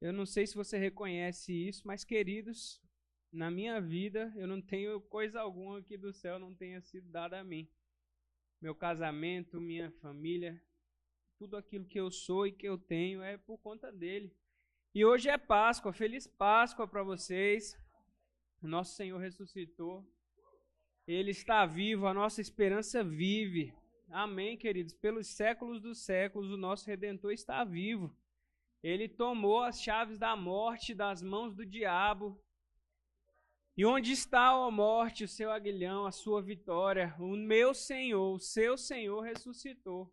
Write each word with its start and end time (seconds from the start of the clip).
Eu 0.00 0.12
não 0.12 0.24
sei 0.24 0.46
se 0.46 0.54
você 0.54 0.78
reconhece 0.78 1.52
isso, 1.52 1.86
mas 1.86 2.04
queridos, 2.04 2.80
na 3.32 3.50
minha 3.50 3.80
vida 3.80 4.32
eu 4.36 4.46
não 4.46 4.62
tenho 4.62 5.00
coisa 5.00 5.40
alguma 5.40 5.82
que 5.82 5.96
do 5.96 6.12
céu 6.12 6.38
não 6.38 6.54
tenha 6.54 6.80
sido 6.80 7.10
dada 7.10 7.40
a 7.40 7.44
mim. 7.44 7.68
Meu 8.60 8.74
casamento, 8.74 9.60
minha 9.60 9.90
família, 10.00 10.60
tudo 11.36 11.56
aquilo 11.56 11.84
que 11.84 11.98
eu 11.98 12.10
sou 12.10 12.46
e 12.46 12.52
que 12.52 12.68
eu 12.68 12.78
tenho 12.78 13.22
é 13.22 13.36
por 13.36 13.58
conta 13.58 13.92
dele. 13.92 14.32
E 14.94 15.04
hoje 15.04 15.28
é 15.28 15.36
Páscoa, 15.36 15.92
feliz 15.92 16.26
Páscoa 16.26 16.86
para 16.86 17.02
vocês. 17.02 17.76
Nosso 18.62 18.94
Senhor 18.94 19.18
ressuscitou. 19.18 20.04
Ele 21.06 21.30
está 21.30 21.66
vivo, 21.66 22.06
a 22.06 22.14
nossa 22.14 22.40
esperança 22.40 23.02
vive. 23.02 23.72
Amém, 24.10 24.56
queridos. 24.56 24.94
Pelos 24.94 25.26
séculos 25.26 25.80
dos 25.80 25.98
séculos, 25.98 26.50
o 26.50 26.56
nosso 26.56 26.86
redentor 26.86 27.32
está 27.32 27.64
vivo. 27.64 28.14
Ele 28.82 29.08
tomou 29.08 29.62
as 29.62 29.80
chaves 29.80 30.18
da 30.18 30.36
morte 30.36 30.94
das 30.94 31.22
mãos 31.22 31.54
do 31.54 31.66
diabo. 31.66 32.40
E 33.76 33.84
onde 33.84 34.12
está, 34.12 34.56
ó 34.56 34.70
morte, 34.70 35.24
o 35.24 35.28
seu 35.28 35.50
aguilhão, 35.50 36.06
a 36.06 36.12
sua 36.12 36.42
vitória? 36.42 37.14
O 37.18 37.36
meu 37.36 37.74
Senhor, 37.74 38.34
o 38.34 38.40
seu 38.40 38.76
Senhor 38.76 39.20
ressuscitou. 39.20 40.12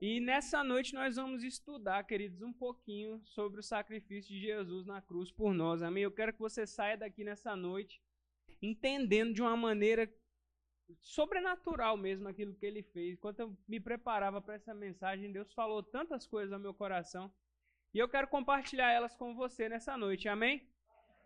E 0.00 0.18
nessa 0.18 0.64
noite 0.64 0.94
nós 0.94 1.16
vamos 1.16 1.44
estudar, 1.44 2.04
queridos, 2.04 2.40
um 2.40 2.52
pouquinho 2.52 3.20
sobre 3.24 3.60
o 3.60 3.62
sacrifício 3.62 4.34
de 4.34 4.40
Jesus 4.40 4.86
na 4.86 5.02
cruz 5.02 5.30
por 5.30 5.52
nós. 5.52 5.82
Amém? 5.82 6.04
Eu 6.04 6.10
quero 6.10 6.32
que 6.32 6.38
você 6.38 6.66
saia 6.66 6.96
daqui 6.96 7.22
nessa 7.22 7.54
noite 7.54 8.00
entendendo 8.62 9.32
de 9.32 9.42
uma 9.42 9.56
maneira 9.56 10.10
sobrenatural 11.00 11.96
mesmo 11.96 12.28
aquilo 12.28 12.54
que 12.54 12.66
ele 12.66 12.82
fez. 12.82 13.14
Enquanto 13.14 13.40
eu 13.40 13.56
me 13.68 13.80
preparava 13.80 14.40
para 14.40 14.54
essa 14.54 14.74
mensagem, 14.74 15.32
Deus 15.32 15.52
falou 15.52 15.82
tantas 15.82 16.26
coisas 16.26 16.52
ao 16.52 16.58
meu 16.58 16.74
coração. 16.74 17.32
E 17.92 17.98
eu 17.98 18.08
quero 18.08 18.28
compartilhar 18.28 18.92
elas 18.92 19.16
com 19.16 19.34
você 19.34 19.68
nessa 19.68 19.96
noite, 19.96 20.28
amém? 20.28 20.64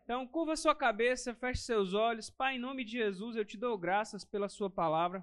Então, 0.03 0.27
curva 0.27 0.57
sua 0.57 0.75
cabeça, 0.75 1.35
feche 1.35 1.61
seus 1.61 1.93
olhos. 1.93 2.31
Pai, 2.31 2.57
em 2.57 2.59
nome 2.59 2.85
de 2.85 2.93
Jesus, 2.93 3.37
eu 3.37 3.45
te 3.45 3.59
dou 3.59 3.77
graças 3.77 4.25
pela 4.25 4.49
sua 4.49 4.71
palavra. 4.71 5.23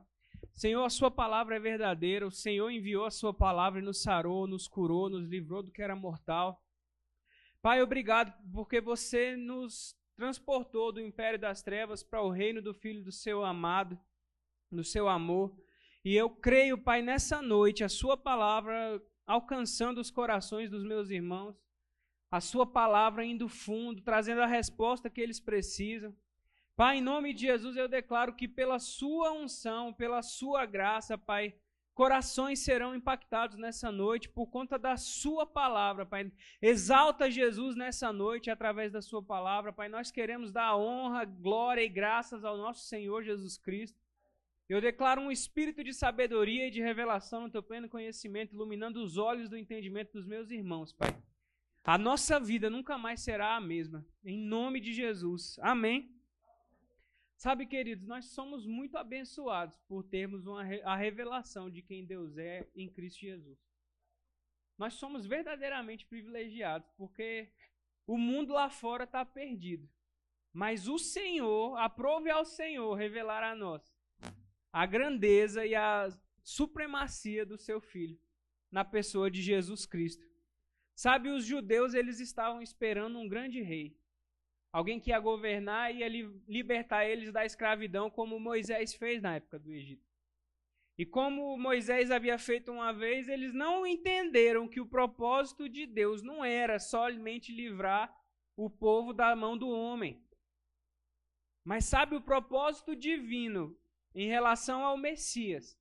Senhor, 0.53 0.83
a 0.83 0.89
sua 0.89 1.09
palavra 1.09 1.55
é 1.55 1.59
verdadeira. 1.59 2.27
O 2.27 2.31
Senhor 2.31 2.69
enviou 2.69 3.05
a 3.05 3.11
sua 3.11 3.33
palavra 3.33 3.79
e 3.79 3.83
nos 3.83 4.03
sarou, 4.03 4.45
nos 4.45 4.67
curou, 4.67 5.09
nos 5.09 5.27
livrou 5.27 5.63
do 5.63 5.71
que 5.71 5.81
era 5.81 5.95
mortal. 5.95 6.63
Pai, 7.59 7.81
obrigado 7.81 8.31
porque 8.53 8.79
você 8.79 9.35
nos 9.35 9.95
transportou 10.15 10.91
do 10.91 11.01
império 11.01 11.39
das 11.39 11.63
trevas 11.63 12.03
para 12.03 12.21
o 12.21 12.29
reino 12.29 12.61
do 12.61 12.73
Filho 12.73 13.03
do 13.03 13.11
seu 13.11 13.43
amado, 13.43 13.99
do 14.71 14.83
seu 14.83 15.07
amor. 15.07 15.55
E 16.05 16.15
eu 16.15 16.29
creio, 16.29 16.77
Pai, 16.77 17.01
nessa 17.01 17.41
noite, 17.41 17.83
a 17.83 17.89
sua 17.89 18.15
palavra 18.15 19.01
alcançando 19.25 19.99
os 19.99 20.11
corações 20.11 20.69
dos 20.69 20.83
meus 20.83 21.09
irmãos, 21.09 21.55
a 22.29 22.39
Sua 22.39 22.65
palavra 22.65 23.25
indo 23.25 23.47
fundo, 23.49 24.01
trazendo 24.01 24.41
a 24.41 24.47
resposta 24.47 25.09
que 25.09 25.19
eles 25.19 25.39
precisam. 25.39 26.15
Pai, 26.75 26.97
em 26.97 27.01
nome 27.01 27.33
de 27.33 27.41
Jesus, 27.41 27.75
eu 27.75 27.87
declaro 27.87 28.33
que 28.33 28.47
pela 28.47 28.79
Sua 28.79 29.31
unção, 29.31 29.93
pela 29.93 30.21
Sua 30.21 30.65
graça, 30.65 31.17
Pai, 31.17 31.53
corações 31.93 32.59
serão 32.59 32.95
impactados 32.95 33.57
nessa 33.57 33.91
noite 33.91 34.29
por 34.29 34.47
conta 34.47 34.79
da 34.79 34.95
Sua 34.97 35.45
palavra, 35.45 36.05
Pai. 36.05 36.31
Exalta 36.61 37.29
Jesus 37.29 37.75
nessa 37.75 38.11
noite 38.11 38.49
através 38.49 38.91
da 38.91 39.01
Sua 39.01 39.21
palavra, 39.21 39.73
Pai. 39.73 39.89
Nós 39.89 40.09
queremos 40.09 40.51
dar 40.51 40.75
honra, 40.75 41.25
glória 41.25 41.83
e 41.83 41.89
graças 41.89 42.43
ao 42.43 42.57
nosso 42.57 42.87
Senhor 42.87 43.23
Jesus 43.23 43.57
Cristo. 43.57 44.00
Eu 44.71 44.79
declaro 44.79 45.19
um 45.19 45.29
espírito 45.29 45.83
de 45.83 45.93
sabedoria 45.93 46.65
e 46.65 46.71
de 46.71 46.79
revelação 46.79 47.41
no 47.41 47.49
teu 47.49 47.61
pleno 47.61 47.89
conhecimento, 47.89 48.53
iluminando 48.53 49.03
os 49.03 49.17
olhos 49.17 49.49
do 49.49 49.57
entendimento 49.57 50.13
dos 50.13 50.25
meus 50.25 50.49
irmãos, 50.49 50.93
Pai. 50.93 51.13
A 51.83 51.97
nossa 51.97 52.39
vida 52.39 52.69
nunca 52.69 52.97
mais 52.97 53.19
será 53.19 53.57
a 53.57 53.59
mesma. 53.59 54.07
Em 54.23 54.39
nome 54.39 54.79
de 54.79 54.93
Jesus. 54.93 55.59
Amém. 55.59 56.17
Sabe, 57.35 57.65
queridos, 57.65 58.07
nós 58.07 58.27
somos 58.27 58.65
muito 58.65 58.97
abençoados 58.97 59.77
por 59.89 60.05
termos 60.05 60.47
uma, 60.47 60.61
a 60.85 60.95
revelação 60.95 61.69
de 61.69 61.81
quem 61.81 62.05
Deus 62.05 62.37
é 62.37 62.65
em 62.73 62.87
Cristo 62.87 63.19
Jesus. 63.19 63.59
Nós 64.77 64.93
somos 64.93 65.25
verdadeiramente 65.25 66.05
privilegiados, 66.05 66.89
porque 66.95 67.51
o 68.07 68.17
mundo 68.17 68.53
lá 68.53 68.69
fora 68.69 69.03
está 69.03 69.25
perdido. 69.25 69.85
Mas 70.53 70.87
o 70.87 70.97
Senhor, 70.97 71.75
aprove 71.75 72.29
ao 72.29 72.45
Senhor 72.45 72.93
revelar 72.93 73.43
a 73.43 73.53
nós 73.53 73.90
a 74.71 74.85
grandeza 74.85 75.65
e 75.65 75.75
a 75.75 76.09
supremacia 76.43 77.45
do 77.45 77.57
seu 77.57 77.81
filho 77.81 78.19
na 78.71 78.85
pessoa 78.85 79.29
de 79.29 79.41
Jesus 79.41 79.85
Cristo. 79.85 80.25
Sabe, 80.95 81.29
os 81.29 81.45
judeus 81.45 81.93
eles 81.93 82.19
estavam 82.19 82.61
esperando 82.61 83.17
um 83.17 83.27
grande 83.27 83.61
rei. 83.61 83.97
Alguém 84.71 84.99
que 84.99 85.09
ia 85.09 85.19
governar 85.19 85.93
e 85.93 85.99
ia 85.99 86.07
libertar 86.47 87.05
eles 87.05 87.31
da 87.33 87.45
escravidão, 87.45 88.09
como 88.09 88.39
Moisés 88.39 88.93
fez 88.93 89.21
na 89.21 89.35
época 89.35 89.59
do 89.59 89.71
Egito. 89.71 90.09
E 90.97 91.05
como 91.05 91.57
Moisés 91.57 92.11
havia 92.11 92.37
feito 92.37 92.71
uma 92.71 92.93
vez, 92.93 93.27
eles 93.27 93.53
não 93.53 93.85
entenderam 93.85 94.67
que 94.67 94.79
o 94.79 94.85
propósito 94.85 95.67
de 95.67 95.85
Deus 95.85 96.21
não 96.21 96.45
era 96.45 96.79
somente 96.79 97.51
livrar 97.51 98.15
o 98.55 98.69
povo 98.69 99.11
da 99.11 99.35
mão 99.35 99.57
do 99.57 99.69
homem. 99.69 100.23
Mas 101.63 101.85
sabe, 101.85 102.15
o 102.15 102.21
propósito 102.21 102.95
divino 102.95 103.77
em 104.13 104.27
relação 104.27 104.83
ao 104.83 104.97
Messias, 104.97 105.77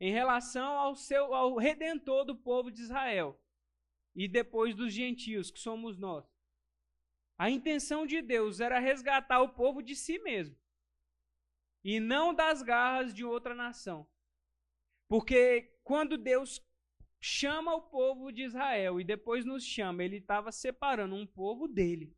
em 0.00 0.12
relação 0.12 0.78
ao 0.78 0.96
seu 0.96 1.34
ao 1.34 1.56
redentor 1.56 2.24
do 2.24 2.36
povo 2.36 2.70
de 2.70 2.82
Israel 2.82 3.40
e 4.14 4.28
depois 4.28 4.74
dos 4.74 4.92
gentios, 4.92 5.50
que 5.50 5.58
somos 5.58 5.98
nós. 5.98 6.24
A 7.36 7.50
intenção 7.50 8.06
de 8.06 8.22
Deus 8.22 8.60
era 8.60 8.78
resgatar 8.78 9.40
o 9.40 9.48
povo 9.48 9.82
de 9.82 9.96
si 9.96 10.18
mesmo 10.20 10.56
e 11.82 12.00
não 12.00 12.32
das 12.34 12.62
garras 12.62 13.12
de 13.12 13.24
outra 13.24 13.54
nação. 13.54 14.08
Porque 15.08 15.78
quando 15.82 16.16
Deus 16.16 16.64
chama 17.20 17.74
o 17.74 17.82
povo 17.82 18.32
de 18.32 18.42
Israel 18.42 19.00
e 19.00 19.04
depois 19.04 19.44
nos 19.44 19.64
chama, 19.64 20.02
ele 20.02 20.16
estava 20.16 20.50
separando 20.50 21.14
um 21.14 21.26
povo 21.26 21.68
dele. 21.68 22.16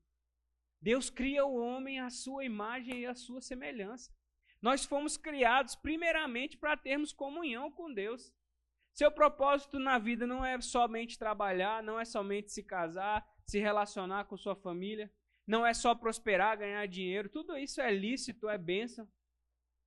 Deus 0.80 1.10
cria 1.10 1.44
o 1.44 1.56
homem 1.56 1.98
à 1.98 2.10
sua 2.10 2.44
imagem 2.44 3.00
e 3.00 3.06
à 3.06 3.14
sua 3.14 3.40
semelhança. 3.40 4.14
Nós 4.60 4.84
fomos 4.84 5.16
criados 5.16 5.74
primeiramente 5.74 6.56
para 6.56 6.76
termos 6.76 7.12
comunhão 7.12 7.70
com 7.70 7.92
Deus. 7.92 8.32
Seu 8.92 9.10
propósito 9.12 9.78
na 9.78 9.98
vida 9.98 10.26
não 10.26 10.44
é 10.44 10.60
somente 10.60 11.18
trabalhar, 11.18 11.82
não 11.82 12.00
é 12.00 12.04
somente 12.04 12.50
se 12.50 12.62
casar, 12.62 13.26
se 13.44 13.58
relacionar 13.58 14.24
com 14.24 14.36
sua 14.36 14.56
família, 14.56 15.12
não 15.46 15.64
é 15.64 15.74
só 15.74 15.94
prosperar, 15.94 16.58
ganhar 16.58 16.86
dinheiro. 16.86 17.28
Tudo 17.28 17.56
isso 17.56 17.80
é 17.80 17.92
lícito, 17.92 18.48
é 18.48 18.56
bênção, 18.58 19.08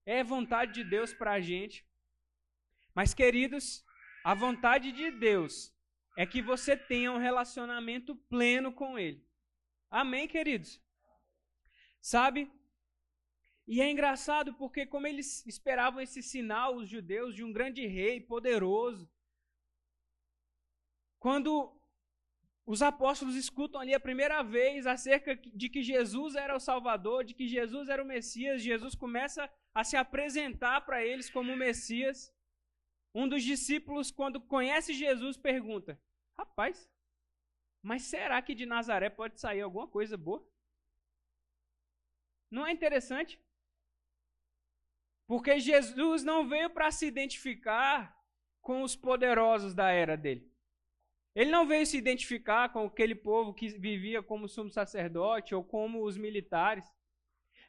é 0.06 0.24
vontade 0.24 0.74
de 0.74 0.84
Deus 0.84 1.14
para 1.14 1.34
a 1.34 1.42
gente. 1.42 1.86
Mas, 2.94 3.14
queridos, 3.14 3.84
a 4.24 4.34
vontade 4.34 4.92
de 4.92 5.12
Deus 5.12 5.74
é 6.18 6.26
que 6.26 6.42
você 6.42 6.78
tenha 6.78 7.12
um 7.12 7.18
relacionamento 7.18 8.16
pleno 8.16 8.72
com 8.72 8.98
Ele. 8.98 9.26
Amém, 9.90 10.28
queridos? 10.28 10.82
Sabe, 12.02 12.52
e 13.72 13.82
é 13.82 13.88
engraçado 13.92 14.52
porque, 14.56 14.84
como 14.84 15.06
eles 15.06 15.46
esperavam 15.46 16.02
esse 16.02 16.24
sinal, 16.24 16.76
os 16.76 16.90
judeus, 16.90 17.36
de 17.36 17.44
um 17.44 17.54
grande 17.54 17.86
rei 17.86 18.20
poderoso, 18.20 19.08
quando 21.20 21.80
os 22.66 22.82
apóstolos 22.82 23.36
escutam 23.36 23.80
ali 23.80 23.94
a 23.94 24.00
primeira 24.00 24.42
vez 24.42 24.88
acerca 24.88 25.36
de 25.36 25.70
que 25.70 25.84
Jesus 25.84 26.34
era 26.34 26.56
o 26.56 26.60
Salvador, 26.60 27.24
de 27.24 27.36
que 27.36 27.48
Jesus 27.48 27.90
era 27.90 28.02
o 28.02 28.08
Messias, 28.08 28.64
Jesus 28.64 28.96
começa 28.96 29.48
a 29.72 29.84
se 29.84 29.96
apresentar 29.96 30.82
para 30.82 31.06
eles 31.06 31.30
como 31.30 31.54
o 31.54 31.56
Messias. 31.56 32.34
Um 33.14 33.30
dos 33.30 33.44
discípulos, 33.44 34.10
quando 34.10 34.42
conhece 34.42 34.94
Jesus, 34.94 35.38
pergunta: 35.38 36.02
Rapaz, 36.36 36.90
mas 37.84 38.02
será 38.02 38.42
que 38.42 38.56
de 38.56 38.66
Nazaré 38.66 39.12
pode 39.12 39.40
sair 39.40 39.62
alguma 39.62 39.88
coisa 39.88 40.18
boa? 40.18 40.44
Não 42.50 42.66
é 42.66 42.72
interessante? 42.72 43.40
Porque 45.30 45.60
Jesus 45.60 46.24
não 46.24 46.50
veio 46.50 46.72
para 46.72 46.90
se 46.90 47.06
identificar 47.06 48.18
com 48.62 48.82
os 48.82 48.96
poderosos 48.96 49.76
da 49.76 49.92
era 49.92 50.18
dele. 50.18 50.52
Ele 51.36 51.52
não 51.52 51.68
veio 51.68 51.86
se 51.86 52.00
identificar 52.00 52.74
com 52.74 52.88
aquele 52.88 53.14
povo 53.14 53.54
que 53.54 53.68
vivia 53.68 54.24
como 54.24 54.50
sumo 54.50 54.72
sacerdote 54.72 55.54
ou 55.54 55.64
como 55.64 56.04
os 56.04 56.18
militares. 56.18 56.84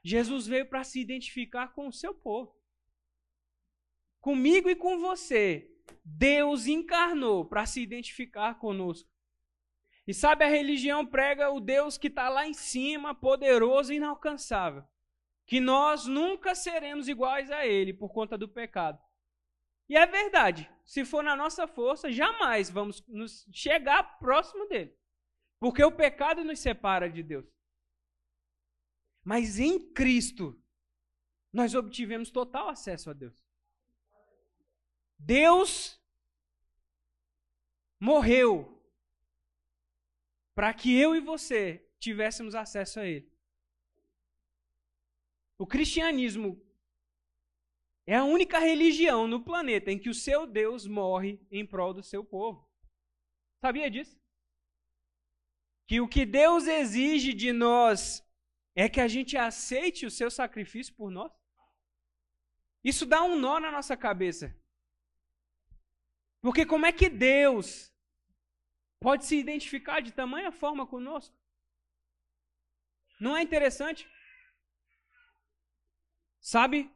Jesus 0.02 0.46
veio 0.46 0.70
para 0.70 0.82
se 0.84 1.02
identificar 1.02 1.74
com 1.74 1.86
o 1.86 1.92
seu 1.92 2.14
povo. 2.14 2.58
Comigo 4.22 4.70
e 4.70 4.74
com 4.74 4.98
você, 4.98 5.70
Deus 6.02 6.66
encarnou 6.66 7.44
para 7.44 7.66
se 7.66 7.82
identificar 7.82 8.54
conosco. 8.54 9.10
E 10.06 10.14
sabe, 10.14 10.46
a 10.46 10.48
religião 10.48 11.04
prega 11.04 11.50
o 11.50 11.60
Deus 11.60 11.98
que 11.98 12.06
está 12.06 12.30
lá 12.30 12.46
em 12.46 12.54
cima, 12.54 13.14
poderoso 13.14 13.92
e 13.92 13.96
inalcançável 13.96 14.82
que 15.50 15.58
nós 15.58 16.06
nunca 16.06 16.54
seremos 16.54 17.08
iguais 17.08 17.50
a 17.50 17.66
Ele 17.66 17.92
por 17.92 18.12
conta 18.12 18.38
do 18.38 18.48
pecado. 18.48 19.02
E 19.88 19.96
é 19.96 20.06
verdade, 20.06 20.70
se 20.86 21.04
for 21.04 21.24
na 21.24 21.34
nossa 21.34 21.66
força, 21.66 22.12
jamais 22.12 22.70
vamos 22.70 23.04
nos 23.08 23.48
chegar 23.52 24.20
próximo 24.20 24.68
dele. 24.68 24.96
Porque 25.58 25.82
o 25.82 25.90
pecado 25.90 26.44
nos 26.44 26.60
separa 26.60 27.10
de 27.10 27.20
Deus. 27.24 27.44
Mas 29.24 29.58
em 29.58 29.92
Cristo, 29.92 30.56
nós 31.52 31.74
obtivemos 31.74 32.30
total 32.30 32.68
acesso 32.68 33.10
a 33.10 33.12
Deus. 33.12 33.44
Deus 35.18 36.00
morreu 37.98 38.80
para 40.54 40.72
que 40.72 40.96
eu 40.96 41.16
e 41.16 41.18
você 41.18 41.84
tivéssemos 41.98 42.54
acesso 42.54 43.00
a 43.00 43.04
Ele. 43.04 43.28
O 45.60 45.66
cristianismo 45.66 46.58
é 48.06 48.16
a 48.16 48.24
única 48.24 48.58
religião 48.58 49.28
no 49.28 49.44
planeta 49.44 49.92
em 49.92 49.98
que 49.98 50.08
o 50.08 50.14
seu 50.14 50.46
Deus 50.46 50.86
morre 50.86 51.38
em 51.50 51.66
prol 51.66 51.92
do 51.92 52.02
seu 52.02 52.24
povo. 52.24 52.66
Sabia 53.62 53.90
disso? 53.90 54.18
Que 55.86 56.00
o 56.00 56.08
que 56.08 56.24
Deus 56.24 56.66
exige 56.66 57.34
de 57.34 57.52
nós 57.52 58.26
é 58.74 58.88
que 58.88 59.02
a 59.02 59.06
gente 59.06 59.36
aceite 59.36 60.06
o 60.06 60.10
seu 60.10 60.30
sacrifício 60.30 60.94
por 60.94 61.10
nós? 61.10 61.30
Isso 62.82 63.04
dá 63.04 63.22
um 63.22 63.38
nó 63.38 63.60
na 63.60 63.70
nossa 63.70 63.94
cabeça. 63.98 64.58
Porque 66.40 66.64
como 66.64 66.86
é 66.86 66.92
que 66.92 67.10
Deus 67.10 67.92
pode 68.98 69.26
se 69.26 69.36
identificar 69.36 70.00
de 70.00 70.10
tamanha 70.10 70.50
forma 70.50 70.86
conosco? 70.86 71.36
Não 73.20 73.36
é 73.36 73.42
interessante? 73.42 74.08
Sabe? 76.40 76.90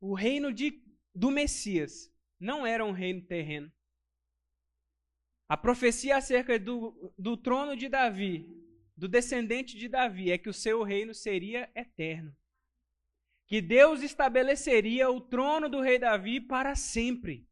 O 0.00 0.12
reino 0.14 0.52
de, 0.52 0.82
do 1.14 1.30
Messias 1.30 2.12
não 2.38 2.66
era 2.66 2.84
um 2.84 2.92
reino 2.92 3.22
terreno. 3.22 3.72
A 5.48 5.56
profecia 5.56 6.16
acerca 6.16 6.58
do, 6.58 7.14
do 7.16 7.36
trono 7.36 7.76
de 7.76 7.88
Davi, 7.88 8.46
do 8.96 9.06
descendente 9.06 9.78
de 9.78 9.88
Davi, 9.88 10.30
é 10.30 10.38
que 10.38 10.48
o 10.48 10.54
seu 10.54 10.82
reino 10.82 11.14
seria 11.14 11.70
eterno. 11.74 12.34
Que 13.46 13.60
Deus 13.60 14.02
estabeleceria 14.02 15.10
o 15.10 15.20
trono 15.20 15.68
do 15.68 15.80
rei 15.80 15.98
Davi 15.98 16.40
para 16.40 16.74
sempre. 16.74 17.46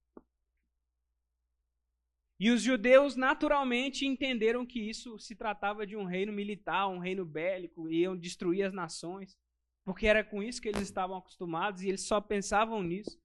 E 2.40 2.50
os 2.50 2.60
judeus 2.60 3.14
naturalmente 3.14 4.04
entenderam 4.04 4.66
que 4.66 4.80
isso 4.80 5.16
se 5.18 5.36
tratava 5.36 5.86
de 5.86 5.96
um 5.96 6.04
reino 6.04 6.32
militar, 6.32 6.88
um 6.88 6.98
reino 6.98 7.24
bélico, 7.24 7.88
iam 7.88 8.16
destruir 8.16 8.64
as 8.64 8.72
nações 8.72 9.38
porque 9.84 10.06
era 10.06 10.22
com 10.22 10.42
isso 10.42 10.60
que 10.60 10.68
eles 10.68 10.82
estavam 10.82 11.16
acostumados 11.16 11.82
e 11.82 11.88
eles 11.88 12.02
só 12.02 12.20
pensavam 12.20 12.82
nisso. 12.82 13.20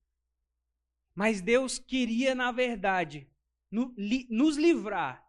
Mas 1.13 1.41
Deus 1.41 1.79
queria, 1.79 2.33
na 2.33 2.51
verdade, 2.51 3.29
no, 3.71 3.93
li, 3.97 4.27
nos 4.29 4.57
livrar, 4.57 5.25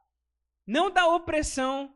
não 0.67 0.91
da 0.91 1.07
opressão 1.07 1.95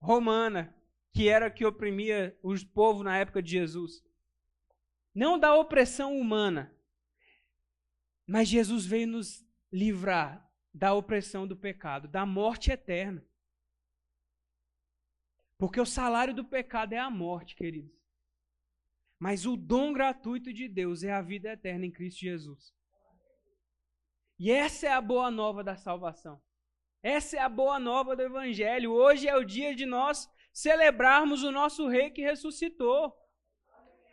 romana, 0.00 0.74
que 1.12 1.28
era 1.28 1.50
que 1.50 1.64
oprimia 1.64 2.38
os 2.42 2.64
povos 2.64 3.04
na 3.04 3.16
época 3.16 3.42
de 3.42 3.52
Jesus, 3.52 4.02
não 5.14 5.38
da 5.38 5.54
opressão 5.54 6.16
humana, 6.16 6.74
mas 8.26 8.48
Jesus 8.48 8.84
veio 8.84 9.06
nos 9.06 9.44
livrar 9.72 10.48
da 10.72 10.92
opressão 10.92 11.46
do 11.46 11.56
pecado, 11.56 12.08
da 12.08 12.26
morte 12.26 12.70
eterna. 12.72 13.24
Porque 15.56 15.80
o 15.80 15.86
salário 15.86 16.34
do 16.34 16.44
pecado 16.44 16.92
é 16.94 16.98
a 16.98 17.10
morte, 17.10 17.54
queridos. 17.54 18.03
Mas 19.18 19.46
o 19.46 19.56
dom 19.56 19.92
gratuito 19.92 20.52
de 20.52 20.68
Deus 20.68 21.02
é 21.02 21.12
a 21.12 21.22
vida 21.22 21.52
eterna 21.52 21.86
em 21.86 21.90
Cristo 21.90 22.20
Jesus. 22.20 22.74
E 24.38 24.50
essa 24.50 24.86
é 24.86 24.92
a 24.92 25.00
boa 25.00 25.30
nova 25.30 25.62
da 25.62 25.76
salvação. 25.76 26.40
Essa 27.02 27.36
é 27.36 27.40
a 27.40 27.48
boa 27.48 27.78
nova 27.78 28.16
do 28.16 28.22
Evangelho. 28.22 28.92
Hoje 28.92 29.28
é 29.28 29.36
o 29.36 29.44
dia 29.44 29.74
de 29.74 29.86
nós 29.86 30.28
celebrarmos 30.52 31.42
o 31.42 31.52
nosso 31.52 31.86
Rei 31.86 32.10
que 32.10 32.22
ressuscitou. 32.22 33.14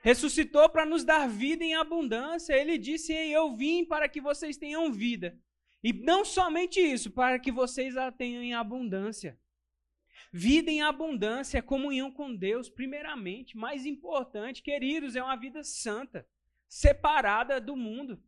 Ressuscitou 0.04 0.68
para 0.70 0.86
nos 0.86 1.04
dar 1.04 1.28
vida 1.30 1.64
em 1.64 1.76
abundância. 1.76 2.54
Ele 2.54 2.78
disse: 2.78 3.14
Eu 3.14 3.56
vim 3.56 3.86
para 3.86 4.10
que 4.10 4.20
vocês 4.20 4.58
tenham 4.58 4.92
vida. 4.92 5.40
E 5.84 5.94
não 5.94 6.24
somente 6.24 6.80
isso, 6.80 7.12
para 7.12 7.40
que 7.40 7.52
vocês 7.52 7.98
a 7.98 8.12
tenham 8.12 8.44
em 8.44 8.54
abundância. 8.54 9.40
Vida 10.34 10.72
em 10.72 10.82
abundância 10.82 11.62
comunhão 11.62 12.10
com 12.12 12.34
Deus, 12.34 12.70
primeiramente. 12.70 13.58
Mais 13.58 13.86
importante, 13.86 14.64
queridos, 14.64 15.16
é 15.16 15.22
uma 15.22 15.36
vida 15.36 15.64
santa, 15.64 16.28
separada 16.68 17.60
do 17.60 17.76
mundo. 17.76 18.24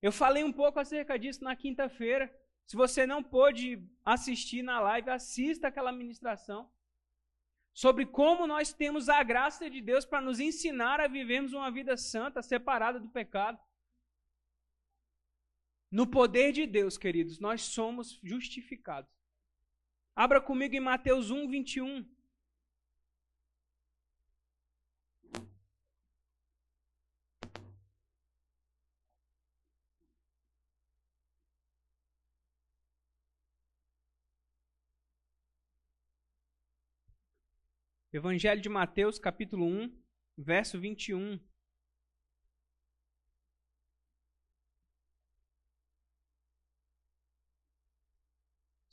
Eu 0.00 0.12
falei 0.12 0.44
um 0.44 0.52
pouco 0.52 0.78
acerca 0.78 1.18
disso 1.18 1.42
na 1.42 1.56
quinta-feira. 1.56 2.32
Se 2.64 2.76
você 2.76 3.06
não 3.06 3.22
pôde 3.22 3.82
assistir 4.04 4.62
na 4.62 4.78
live, 4.80 5.10
assista 5.10 5.68
aquela 5.68 5.90
ministração 5.90 6.70
sobre 7.72 8.06
como 8.06 8.46
nós 8.46 8.72
temos 8.72 9.08
a 9.10 9.22
graça 9.22 9.68
de 9.68 9.82
Deus 9.82 10.06
para 10.06 10.22
nos 10.22 10.40
ensinar 10.40 10.98
a 10.98 11.06
vivermos 11.06 11.52
uma 11.52 11.70
vida 11.70 11.94
santa, 11.96 12.40
separada 12.40 12.98
do 12.98 13.10
pecado. 13.10 13.58
No 15.90 16.06
poder 16.06 16.52
de 16.52 16.66
Deus, 16.66 16.96
queridos, 16.96 17.38
nós 17.38 17.60
somos 17.60 18.18
justificados. 18.22 19.10
Abra 20.18 20.40
comigo 20.40 20.74
em 20.74 20.80
Mateus 20.80 21.30
1, 21.30 21.46
21. 21.46 22.06
Evangelho 38.10 38.62
de 38.62 38.70
Mateus, 38.70 39.18
capítulo 39.18 39.66
1, 39.66 40.02
verso 40.38 40.80
21. 40.80 41.38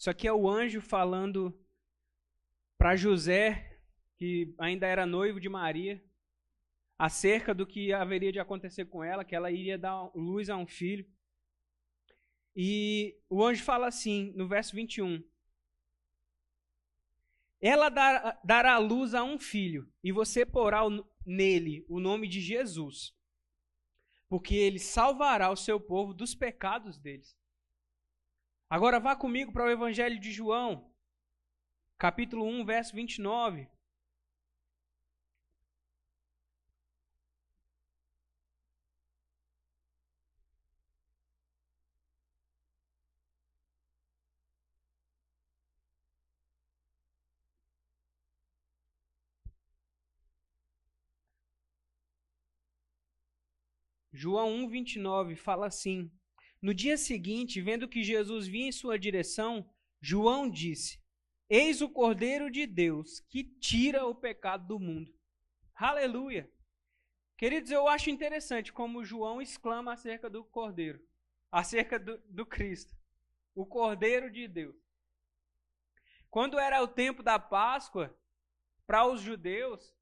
Isso 0.04 0.10
aqui 0.10 0.28
é 0.28 0.34
o 0.34 0.50
anjo 0.50 0.82
falando 0.82 1.58
para 2.78 2.94
José, 2.94 3.80
que 4.18 4.54
ainda 4.58 4.86
era 4.86 5.06
noivo 5.06 5.40
de 5.40 5.48
Maria, 5.48 6.04
acerca 7.00 7.54
do 7.54 7.66
que 7.66 7.94
haveria 7.94 8.30
de 8.30 8.38
acontecer 8.38 8.84
com 8.84 9.02
ela, 9.02 9.24
que 9.24 9.34
ela 9.34 9.50
iria 9.50 9.78
dar 9.78 10.12
luz 10.14 10.50
a 10.50 10.58
um 10.58 10.68
filho. 10.68 11.10
E 12.54 13.18
o 13.30 13.42
anjo 13.46 13.64
fala 13.64 13.88
assim, 13.88 14.34
no 14.36 14.46
verso 14.46 14.76
21. 14.76 15.24
Ela 17.62 17.88
dar, 17.88 18.42
dará 18.44 18.78
luz 18.80 19.14
a 19.14 19.24
um 19.24 19.40
filho, 19.40 19.90
e 20.04 20.12
você 20.12 20.46
porá 20.46 20.82
nele 21.26 21.86
o 21.88 22.02
nome 22.02 22.28
de 22.28 22.42
Jesus, 22.42 23.16
porque 24.28 24.54
ele 24.54 24.80
salvará 24.80 25.50
o 25.50 25.56
seu 25.56 25.80
povo 25.80 26.14
dos 26.14 26.36
pecados 26.36 26.98
deles. 26.98 27.42
Agora 28.76 29.00
vá 29.00 29.16
comigo 29.16 29.52
para 29.52 29.66
o 29.66 29.70
Evangelho 29.70 30.20
de 30.20 30.32
João, 30.32 30.92
capítulo 31.96 32.44
1, 32.44 32.66
verso 32.66 32.96
29. 32.96 33.70
João 54.12 54.52
1, 54.64 54.68
29 54.68 55.36
fala 55.36 55.68
assim: 55.68 56.12
no 56.64 56.74
dia 56.74 56.96
seguinte, 56.96 57.60
vendo 57.60 57.90
que 57.90 58.02
Jesus 58.02 58.48
vinha 58.48 58.70
em 58.70 58.72
sua 58.72 58.98
direção, 58.98 59.70
João 60.00 60.50
disse: 60.50 60.98
Eis 61.50 61.82
o 61.82 61.90
Cordeiro 61.90 62.50
de 62.50 62.66
Deus 62.66 63.20
que 63.28 63.44
tira 63.44 64.06
o 64.06 64.16
pecado 64.16 64.66
do 64.66 64.80
mundo. 64.80 65.14
Aleluia! 65.76 66.50
Queridos, 67.36 67.70
eu 67.70 67.86
acho 67.90 68.10
interessante 68.10 68.72
como 68.72 69.04
João 69.04 69.42
exclama 69.42 69.92
acerca 69.92 70.30
do 70.30 70.46
Cordeiro, 70.46 71.06
acerca 71.52 72.00
do, 72.00 72.18
do 72.30 72.46
Cristo, 72.46 72.96
o 73.54 73.66
Cordeiro 73.66 74.32
de 74.32 74.48
Deus. 74.48 74.78
Quando 76.30 76.58
era 76.58 76.82
o 76.82 76.88
tempo 76.88 77.22
da 77.22 77.38
Páscoa, 77.38 78.18
para 78.88 79.06
os 79.06 79.20
judeus, 79.20 79.94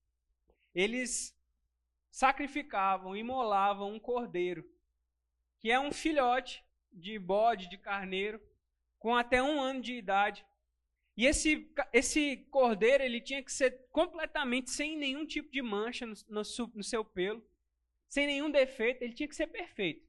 eles 0.75 1.35
sacrificavam, 2.11 3.15
imolavam 3.17 3.91
um 3.91 3.99
cordeiro 3.99 4.63
que 5.61 5.71
é 5.71 5.79
um 5.79 5.91
filhote 5.91 6.63
de 6.91 7.17
bode, 7.19 7.69
de 7.69 7.77
carneiro, 7.77 8.41
com 8.99 9.15
até 9.15 9.41
um 9.41 9.61
ano 9.61 9.81
de 9.81 9.93
idade. 9.93 10.45
E 11.15 11.25
esse, 11.25 11.71
esse 11.93 12.37
cordeiro 12.49 13.03
ele 13.03 13.21
tinha 13.21 13.43
que 13.43 13.51
ser 13.51 13.87
completamente 13.91 14.71
sem 14.71 14.97
nenhum 14.97 15.25
tipo 15.25 15.51
de 15.51 15.61
mancha 15.61 16.05
no, 16.05 16.13
no, 16.27 16.41
no 16.75 16.83
seu 16.83 17.05
pelo, 17.05 17.45
sem 18.07 18.25
nenhum 18.27 18.49
defeito, 18.49 19.03
ele 19.03 19.13
tinha 19.13 19.27
que 19.29 19.35
ser 19.35 19.47
perfeito. 19.47 20.05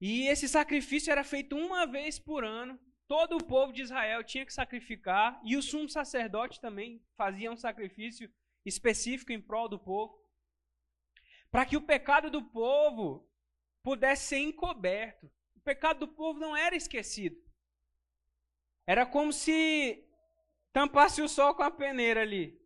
E 0.00 0.26
esse 0.28 0.48
sacrifício 0.48 1.10
era 1.10 1.24
feito 1.24 1.56
uma 1.56 1.86
vez 1.86 2.18
por 2.18 2.44
ano. 2.44 2.78
Todo 3.08 3.36
o 3.36 3.44
povo 3.44 3.72
de 3.72 3.82
Israel 3.82 4.22
tinha 4.22 4.44
que 4.44 4.52
sacrificar. 4.52 5.40
E 5.44 5.56
o 5.56 5.62
sumo 5.62 5.88
sacerdote 5.88 6.60
também 6.60 7.02
fazia 7.16 7.50
um 7.50 7.56
sacrifício 7.56 8.30
específico 8.64 9.32
em 9.32 9.40
prol 9.40 9.68
do 9.68 9.78
povo. 9.78 10.18
Para 11.50 11.64
que 11.66 11.76
o 11.76 11.82
pecado 11.82 12.30
do 12.30 12.42
povo 12.42 13.28
pudesse 13.82 14.26
ser 14.26 14.38
encoberto. 14.38 15.30
O 15.54 15.60
pecado 15.60 16.00
do 16.00 16.08
povo 16.08 16.40
não 16.40 16.56
era 16.56 16.74
esquecido. 16.74 17.36
Era 18.86 19.06
como 19.06 19.32
se 19.32 20.04
tampasse 20.72 21.22
o 21.22 21.28
sol 21.28 21.54
com 21.54 21.62
a 21.62 21.70
peneira 21.70 22.22
ali. 22.22 22.60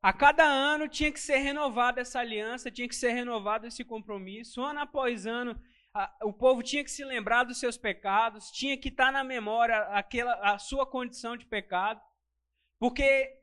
A 0.00 0.12
cada 0.12 0.44
ano 0.44 0.88
tinha 0.88 1.12
que 1.12 1.20
ser 1.20 1.38
renovada 1.38 2.00
essa 2.00 2.20
aliança, 2.20 2.70
tinha 2.70 2.88
que 2.88 2.94
ser 2.94 3.10
renovado 3.12 3.66
esse 3.66 3.84
compromisso. 3.84 4.62
Ano 4.62 4.80
após 4.80 5.26
ano, 5.26 5.60
a, 5.92 6.14
o 6.22 6.32
povo 6.32 6.62
tinha 6.62 6.84
que 6.84 6.90
se 6.90 7.04
lembrar 7.04 7.44
dos 7.44 7.58
seus 7.58 7.76
pecados, 7.76 8.50
tinha 8.50 8.78
que 8.78 8.88
estar 8.88 9.12
na 9.12 9.24
memória 9.24 9.78
aquela, 9.88 10.34
a 10.34 10.58
sua 10.58 10.86
condição 10.86 11.36
de 11.36 11.44
pecado, 11.46 12.00
porque 12.78 13.37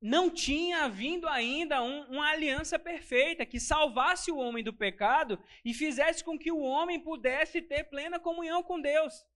não 0.00 0.30
tinha 0.30 0.88
vindo 0.88 1.28
ainda 1.28 1.82
um, 1.82 2.02
uma 2.04 2.30
aliança 2.30 2.78
perfeita 2.78 3.44
que 3.44 3.58
salvasse 3.58 4.30
o 4.30 4.36
homem 4.36 4.62
do 4.62 4.72
pecado 4.72 5.42
e 5.64 5.74
fizesse 5.74 6.22
com 6.22 6.38
que 6.38 6.52
o 6.52 6.60
homem 6.60 7.00
pudesse 7.00 7.60
ter 7.60 7.84
plena 7.84 8.20
comunhão 8.20 8.62
com 8.62 8.80
Deus. 8.80 9.26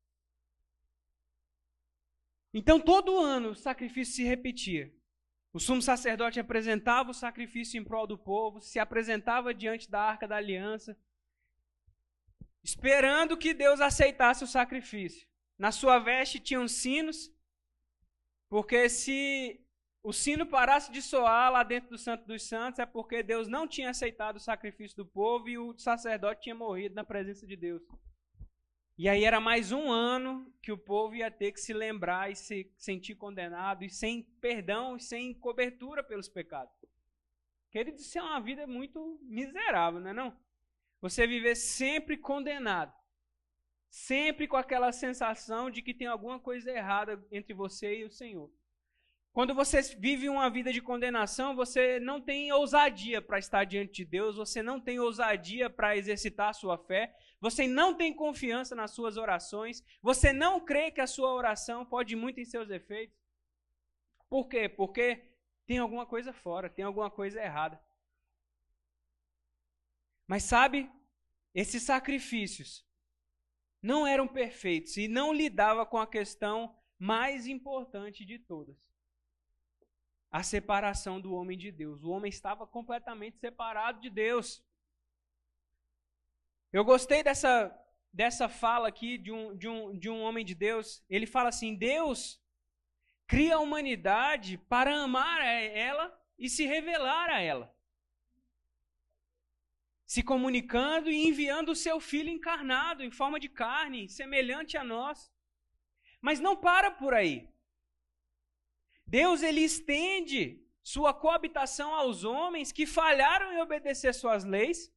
Então, 2.54 2.78
todo 2.78 3.18
ano 3.18 3.50
o 3.50 3.54
sacrifício 3.54 4.14
se 4.14 4.22
repetia. 4.22 4.94
O 5.52 5.58
sumo 5.58 5.82
sacerdote 5.82 6.38
apresentava 6.38 7.10
o 7.10 7.14
sacrifício 7.14 7.78
em 7.78 7.84
prol 7.84 8.06
do 8.06 8.16
povo, 8.16 8.60
se 8.60 8.78
apresentava 8.78 9.52
diante 9.52 9.90
da 9.90 10.00
arca 10.00 10.28
da 10.28 10.36
aliança, 10.36 10.96
esperando 12.62 13.36
que 13.36 13.52
Deus 13.52 13.80
aceitasse 13.80 14.44
o 14.44 14.46
sacrifício. 14.46 15.26
Na 15.58 15.72
sua 15.72 15.98
veste 15.98 16.38
tinham 16.38 16.66
sinos, 16.68 17.30
porque 18.48 18.88
se 18.88 19.61
o 20.02 20.12
sino 20.12 20.44
parasse 20.44 20.90
de 20.90 21.00
soar 21.00 21.52
lá 21.52 21.62
dentro 21.62 21.90
do 21.90 21.98
Santo 21.98 22.26
dos 22.26 22.42
Santos, 22.42 22.80
é 22.80 22.86
porque 22.86 23.22
Deus 23.22 23.46
não 23.46 23.68
tinha 23.68 23.90
aceitado 23.90 24.36
o 24.36 24.40
sacrifício 24.40 24.96
do 24.96 25.06
povo 25.06 25.48
e 25.48 25.56
o 25.56 25.78
sacerdote 25.78 26.42
tinha 26.42 26.54
morrido 26.54 26.94
na 26.94 27.04
presença 27.04 27.46
de 27.46 27.54
Deus. 27.56 27.82
E 28.98 29.08
aí 29.08 29.24
era 29.24 29.40
mais 29.40 29.72
um 29.72 29.90
ano 29.90 30.52
que 30.60 30.72
o 30.72 30.78
povo 30.78 31.14
ia 31.14 31.30
ter 31.30 31.52
que 31.52 31.60
se 31.60 31.72
lembrar 31.72 32.30
e 32.30 32.36
se 32.36 32.70
sentir 32.76 33.14
condenado 33.14 33.84
e 33.84 33.90
sem 33.90 34.22
perdão 34.40 34.96
e 34.96 35.00
sem 35.00 35.32
cobertura 35.34 36.02
pelos 36.02 36.28
pecados. 36.28 36.74
Querido, 37.70 37.96
isso 37.96 38.18
é 38.18 38.22
uma 38.22 38.40
vida 38.40 38.66
muito 38.66 39.18
miserável, 39.22 39.98
não 39.98 40.10
é 40.10 40.12
não? 40.12 40.36
Você 41.00 41.26
viver 41.26 41.54
sempre 41.54 42.16
condenado. 42.16 42.92
Sempre 43.88 44.46
com 44.46 44.56
aquela 44.56 44.92
sensação 44.92 45.70
de 45.70 45.80
que 45.80 45.94
tem 45.94 46.06
alguma 46.06 46.38
coisa 46.38 46.70
errada 46.70 47.24
entre 47.30 47.54
você 47.54 48.00
e 48.00 48.04
o 48.04 48.10
Senhor. 48.10 48.50
Quando 49.32 49.54
você 49.54 49.80
vive 49.96 50.28
uma 50.28 50.50
vida 50.50 50.70
de 50.70 50.82
condenação, 50.82 51.56
você 51.56 51.98
não 51.98 52.20
tem 52.20 52.52
ousadia 52.52 53.22
para 53.22 53.38
estar 53.38 53.64
diante 53.64 53.92
de 53.94 54.04
Deus, 54.04 54.36
você 54.36 54.62
não 54.62 54.78
tem 54.78 55.00
ousadia 55.00 55.70
para 55.70 55.96
exercitar 55.96 56.50
a 56.50 56.52
sua 56.52 56.76
fé, 56.76 57.16
você 57.40 57.66
não 57.66 57.94
tem 57.94 58.12
confiança 58.12 58.74
nas 58.74 58.90
suas 58.90 59.16
orações, 59.16 59.82
você 60.02 60.34
não 60.34 60.60
crê 60.60 60.90
que 60.90 61.00
a 61.00 61.06
sua 61.06 61.32
oração 61.32 61.84
pode 61.84 62.14
muito 62.14 62.40
em 62.40 62.44
seus 62.44 62.68
efeitos. 62.68 63.18
Por 64.28 64.48
quê? 64.48 64.68
Porque 64.68 65.24
tem 65.66 65.78
alguma 65.78 66.04
coisa 66.04 66.34
fora, 66.34 66.68
tem 66.68 66.84
alguma 66.84 67.10
coisa 67.10 67.42
errada. 67.42 67.80
Mas 70.26 70.42
sabe, 70.42 70.90
esses 71.54 71.82
sacrifícios 71.84 72.86
não 73.80 74.06
eram 74.06 74.28
perfeitos 74.28 74.98
e 74.98 75.08
não 75.08 75.32
lidava 75.32 75.86
com 75.86 75.96
a 75.96 76.06
questão 76.06 76.76
mais 76.98 77.46
importante 77.46 78.26
de 78.26 78.38
todas 78.38 78.91
a 80.32 80.42
separação 80.42 81.20
do 81.20 81.34
homem 81.34 81.58
de 81.58 81.70
Deus. 81.70 82.02
O 82.02 82.10
homem 82.10 82.30
estava 82.30 82.66
completamente 82.66 83.38
separado 83.38 84.00
de 84.00 84.08
Deus. 84.08 84.64
Eu 86.72 86.82
gostei 86.86 87.22
dessa, 87.22 87.70
dessa 88.10 88.48
fala 88.48 88.88
aqui 88.88 89.18
de 89.18 89.30
um, 89.30 89.54
de, 89.54 89.68
um, 89.68 89.98
de 89.98 90.08
um 90.08 90.22
homem 90.22 90.42
de 90.42 90.54
Deus. 90.54 91.04
Ele 91.10 91.26
fala 91.26 91.50
assim: 91.50 91.74
Deus 91.74 92.40
cria 93.26 93.56
a 93.56 93.60
humanidade 93.60 94.56
para 94.56 94.96
amar 94.96 95.42
ela 95.42 96.18
e 96.38 96.48
se 96.48 96.64
revelar 96.64 97.28
a 97.28 97.40
ela. 97.40 97.76
Se 100.06 100.22
comunicando 100.22 101.10
e 101.10 101.28
enviando 101.28 101.72
o 101.72 101.76
seu 101.76 102.00
filho 102.00 102.30
encarnado 102.30 103.04
em 103.04 103.10
forma 103.10 103.38
de 103.38 103.50
carne, 103.50 104.08
semelhante 104.08 104.78
a 104.78 104.84
nós. 104.84 105.30
Mas 106.22 106.40
não 106.40 106.56
para 106.56 106.90
por 106.90 107.12
aí. 107.12 107.51
Deus 109.06 109.42
ele 109.42 109.60
estende 109.60 110.62
sua 110.82 111.14
coabitação 111.14 111.94
aos 111.94 112.24
homens 112.24 112.72
que 112.72 112.86
falharam 112.86 113.52
em 113.52 113.60
obedecer 113.60 114.12
suas 114.12 114.44
leis, 114.44 114.92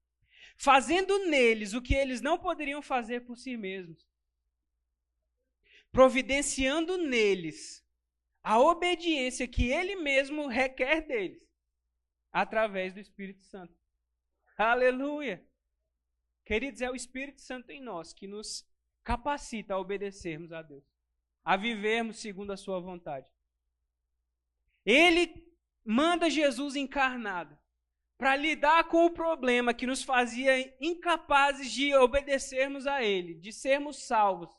fazendo 0.57 1.27
neles 1.27 1.73
o 1.73 1.81
que 1.81 1.93
eles 1.93 2.21
não 2.21 2.37
poderiam 2.37 2.81
fazer 2.81 3.21
por 3.21 3.37
si 3.37 3.55
mesmos. 3.55 4.07
Providenciando 5.91 6.97
neles 6.97 7.85
a 8.41 8.59
obediência 8.59 9.47
que 9.47 9.71
ele 9.71 9.95
mesmo 9.95 10.47
requer 10.47 11.01
deles, 11.01 11.47
através 12.31 12.93
do 12.93 12.99
Espírito 12.99 13.41
Santo. 13.43 13.73
Aleluia! 14.57 15.45
Queridos, 16.45 16.81
é 16.81 16.89
o 16.89 16.95
Espírito 16.95 17.41
Santo 17.41 17.71
em 17.71 17.81
nós 17.81 18.13
que 18.13 18.27
nos 18.27 18.67
capacita 19.03 19.73
a 19.73 19.79
obedecermos 19.79 20.51
a 20.51 20.61
Deus, 20.61 20.83
a 21.43 21.57
vivermos 21.57 22.19
segundo 22.19 22.51
a 22.51 22.57
Sua 22.57 22.79
vontade. 22.79 23.27
Ele 24.85 25.43
manda 25.83 26.29
Jesus 26.29 26.75
encarnado 26.75 27.57
para 28.17 28.35
lidar 28.35 28.85
com 28.85 29.05
o 29.05 29.11
problema 29.11 29.73
que 29.73 29.85
nos 29.85 30.03
fazia 30.03 30.73
incapazes 30.79 31.71
de 31.71 31.93
obedecermos 31.95 32.87
a 32.87 33.03
Ele, 33.03 33.33
de 33.33 33.51
sermos 33.51 34.05
salvos. 34.05 34.49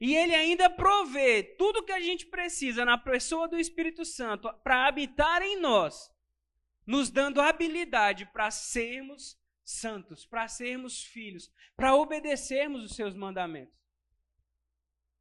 E 0.00 0.16
Ele 0.16 0.34
ainda 0.34 0.68
provê 0.70 1.42
tudo 1.42 1.84
que 1.84 1.92
a 1.92 2.00
gente 2.00 2.26
precisa 2.26 2.84
na 2.84 2.96
pessoa 2.96 3.46
do 3.46 3.58
Espírito 3.58 4.04
Santo 4.04 4.52
para 4.64 4.86
habitar 4.86 5.42
em 5.42 5.60
nós, 5.60 6.10
nos 6.86 7.10
dando 7.10 7.40
habilidade 7.40 8.26
para 8.26 8.50
sermos 8.50 9.38
santos, 9.62 10.26
para 10.26 10.48
sermos 10.48 11.04
filhos, 11.04 11.52
para 11.76 11.94
obedecermos 11.94 12.82
os 12.82 12.96
seus 12.96 13.14
mandamentos. 13.14 13.78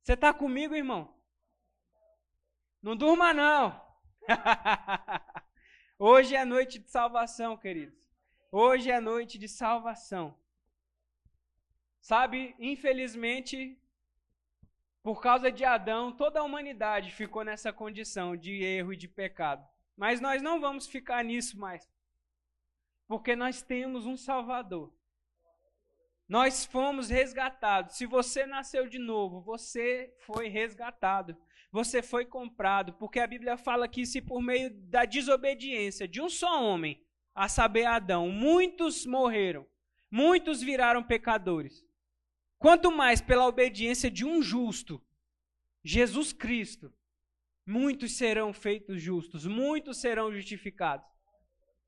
Você 0.02 0.14
está 0.14 0.34
comigo, 0.34 0.74
irmão? 0.74 1.19
Não 2.82 2.96
durma, 2.96 3.34
não. 3.34 3.82
Hoje 6.00 6.36
é 6.36 6.46
noite 6.46 6.80
de 6.80 6.90
salvação, 6.90 7.58
queridos. 7.58 8.10
Hoje 8.52 8.90
é 8.90 9.02
noite 9.02 9.38
de 9.38 9.50
salvação. 9.50 10.38
Sabe, 12.00 12.56
infelizmente, 12.58 13.78
por 15.04 15.22
causa 15.22 15.52
de 15.52 15.66
Adão, 15.66 16.12
toda 16.12 16.40
a 16.40 16.44
humanidade 16.44 17.12
ficou 17.12 17.44
nessa 17.44 17.74
condição 17.74 18.38
de 18.38 18.64
erro 18.64 18.94
e 18.94 18.98
de 18.98 19.10
pecado. 19.10 19.68
Mas 19.98 20.22
nós 20.22 20.42
não 20.42 20.62
vamos 20.62 20.88
ficar 20.88 21.22
nisso 21.24 21.60
mais. 21.60 21.86
Porque 23.06 23.36
nós 23.36 23.62
temos 23.62 24.06
um 24.06 24.16
Salvador. 24.16 24.94
Nós 26.30 26.64
fomos 26.64 27.10
resgatados. 27.10 27.98
Se 27.98 28.06
você 28.06 28.46
nasceu 28.46 28.88
de 28.88 29.00
novo, 29.00 29.42
você 29.42 30.16
foi 30.20 30.48
resgatado 30.48 31.36
você 31.72 32.02
foi 32.02 32.26
comprado, 32.26 32.94
porque 32.94 33.20
a 33.20 33.28
Bíblia 33.28 33.58
fala 33.58 33.88
que 33.88 34.06
se 34.06 34.22
por 34.22 34.42
meio 34.42 34.70
da 34.90 35.06
desobediência 35.06 36.08
de 36.08 36.22
um 36.22 36.30
só 36.30 36.64
homem, 36.64 37.04
a 37.34 37.48
saber 37.48 37.86
Adão, 37.86 38.30
muitos 38.30 39.06
morreram, 39.06 39.66
muitos 40.10 40.62
viraram 40.62 41.04
pecadores. 41.04 41.86
Quanto 42.58 42.92
mais 42.92 43.22
pela 43.22 43.48
obediência 43.48 44.10
de 44.12 44.26
um 44.26 44.42
justo, 44.42 45.02
Jesus 45.84 46.34
Cristo, 46.34 46.94
muitos 47.66 48.18
serão 48.18 48.52
feitos 48.52 49.02
justos, 49.02 49.46
muitos 49.46 50.02
serão 50.02 50.34
justificados. 50.34 51.08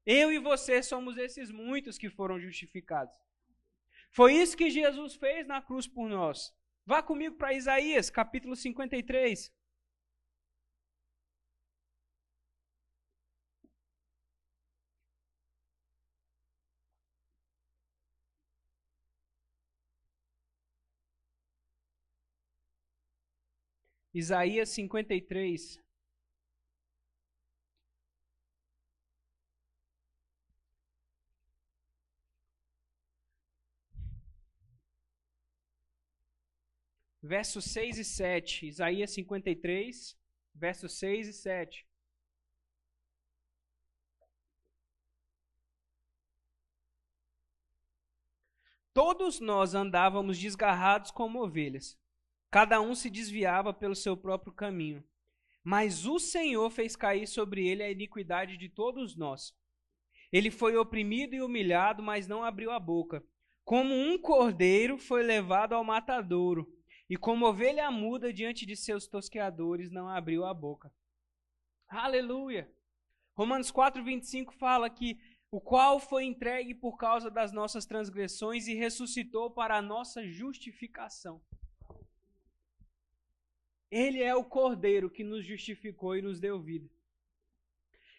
Eu 0.05 0.31
e 0.31 0.39
você 0.39 0.81
somos 0.81 1.17
esses 1.17 1.51
muitos 1.51 1.97
que 1.97 2.09
foram 2.09 2.39
justificados. 2.39 3.13
Foi 4.11 4.33
isso 4.33 4.55
que 4.55 4.69
Jesus 4.69 5.15
fez 5.15 5.47
na 5.47 5.61
cruz 5.61 5.87
por 5.87 6.07
nós. 6.07 6.53
Vá 6.85 7.01
comigo 7.01 7.35
para 7.35 7.53
Isaías, 7.53 8.09
capítulo 8.09 8.55
53. 8.55 9.51
Isaías 24.13 24.69
53. 24.69 25.79
Versos 37.23 37.65
6 37.65 37.99
e 37.99 38.03
7. 38.03 38.67
Isaías 38.67 39.11
53, 39.11 40.17
versos 40.53 40.93
6 40.93 41.27
e 41.27 41.33
7. 41.33 41.87
Todos 48.93 49.39
nós 49.39 49.73
andávamos 49.73 50.37
desgarrados 50.37 51.11
como 51.11 51.41
ovelhas 51.41 52.00
Cada 52.51 52.81
um 52.81 52.93
se 52.93 53.09
desviava 53.09 53.73
pelo 53.73 53.95
seu 53.95 54.17
próprio 54.17 54.51
caminho. 54.51 55.01
Mas 55.63 56.05
o 56.05 56.19
Senhor 56.19 56.69
fez 56.69 56.97
cair 56.97 57.25
sobre 57.25 57.65
ele 57.65 57.81
a 57.81 57.89
iniquidade 57.89 58.57
de 58.57 58.67
todos 58.67 59.15
nós. 59.15 59.55
Ele 60.33 60.51
foi 60.51 60.75
oprimido 60.75 61.33
e 61.33 61.41
humilhado, 61.41 62.03
mas 62.03 62.27
não 62.27 62.43
abriu 62.43 62.71
a 62.71 62.79
boca. 62.79 63.23
Como 63.63 63.93
um 63.93 64.17
cordeiro 64.17 64.97
foi 64.97 65.23
levado 65.23 65.73
ao 65.73 65.83
matadouro, 65.83 66.67
e 67.09 67.15
como 67.15 67.45
ovelha 67.45 67.89
muda 67.89 68.33
diante 68.33 68.65
de 68.65 68.75
seus 68.75 69.07
tosqueadores, 69.07 69.89
não 69.89 70.09
abriu 70.09 70.43
a 70.45 70.53
boca. 70.53 70.93
Aleluia! 71.87 72.69
Romanos 73.33 73.71
4:25 73.71 74.51
fala 74.53 74.89
que 74.89 75.19
o 75.49 75.61
qual 75.61 75.99
foi 75.99 76.25
entregue 76.25 76.73
por 76.73 76.97
causa 76.97 77.29
das 77.29 77.51
nossas 77.51 77.85
transgressões 77.85 78.67
e 78.67 78.73
ressuscitou 78.73 79.51
para 79.51 79.77
a 79.77 79.81
nossa 79.81 80.25
justificação. 80.25 81.41
Ele 83.91 84.23
é 84.23 84.33
o 84.33 84.45
Cordeiro 84.45 85.09
que 85.09 85.23
nos 85.23 85.45
justificou 85.45 86.15
e 86.15 86.21
nos 86.21 86.39
deu 86.39 86.59
vida. 86.61 86.89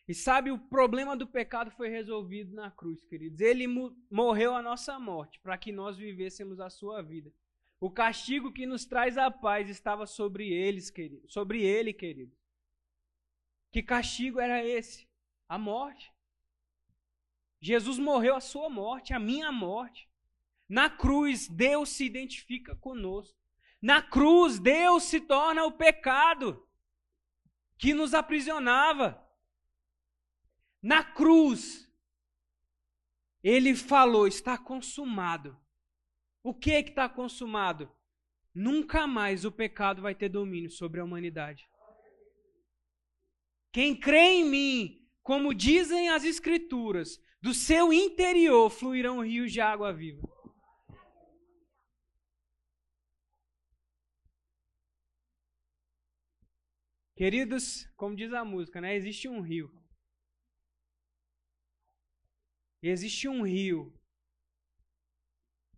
E 0.07 0.15
sabe, 0.15 0.51
o 0.51 0.59
problema 0.59 1.17
do 1.17 1.27
pecado 1.27 1.71
foi 1.71 1.89
resolvido 1.89 2.55
na 2.55 2.71
cruz, 2.71 3.03
queridos. 3.05 3.41
Ele 3.41 3.67
morreu 4.11 4.55
a 4.55 4.61
nossa 4.61 4.99
morte 4.99 5.41
para 5.41 5.57
que 5.57 5.73
nós 5.73 5.97
vivêssemos 5.97 6.61
a 6.61 6.69
sua 6.69 7.01
vida. 7.01 7.33
O 7.81 7.91
castigo 7.91 8.53
que 8.53 8.67
nos 8.67 8.85
traz 8.85 9.17
a 9.17 9.31
paz 9.31 9.71
estava 9.71 10.07
sobre 10.07 10.53
eles, 10.53 10.91
querido, 10.91 11.29
sobre 11.31 11.63
ele, 11.63 11.93
querido. 11.93 12.37
Que 13.73 13.83
castigo 13.83 14.39
era 14.39 14.65
esse? 14.65 15.09
A 15.49 15.57
morte. 15.57 16.13
Jesus 17.61 17.99
morreu 17.99 18.35
a 18.35 18.41
sua 18.41 18.69
morte, 18.69 19.15
a 19.15 19.19
minha 19.19 19.51
morte. 19.51 20.09
Na 20.69 20.91
cruz, 20.91 21.49
Deus 21.49 21.89
se 21.89 22.05
identifica 22.05 22.77
conosco. 22.77 23.42
Na 23.83 24.01
cruz, 24.01 24.61
Deus 24.61 25.03
se 25.03 25.21
torna 25.21 25.65
o 25.65 25.73
pecado 25.73 26.65
que 27.77 27.93
nos 27.93 28.15
aprisionava. 28.15 29.21
Na 30.81 31.03
cruz, 31.03 31.93
ele 33.43 33.75
falou: 33.75 34.29
está 34.29 34.57
consumado. 34.57 35.61
O 36.45 36.55
que 36.55 36.71
é 36.71 36.83
que 36.83 36.91
está 36.91 37.09
consumado? 37.09 37.91
Nunca 38.55 39.07
mais 39.07 39.45
o 39.45 39.51
pecado 39.51 40.01
vai 40.01 40.15
ter 40.15 40.29
domínio 40.29 40.71
sobre 40.71 41.01
a 41.01 41.05
humanidade. 41.05 41.69
Quem 43.73 43.99
crê 43.99 44.35
em 44.35 44.45
mim, 44.45 45.09
como 45.23 45.55
dizem 45.55 46.11
as 46.11 46.25
Escrituras, 46.25 47.21
do 47.41 47.53
seu 47.53 47.93
interior 47.93 48.71
fluirão 48.71 49.25
rios 49.25 49.51
de 49.51 49.61
água 49.61 49.93
viva. 49.93 50.29
Queridos, 57.23 57.89
como 57.95 58.17
diz 58.17 58.33
a 58.33 58.45
música, 58.45 58.81
né? 58.81 58.97
Existe 58.97 59.29
um 59.29 59.41
rio. 59.41 59.73
Existe 62.83 63.29
um 63.29 63.43
rio 63.43 63.97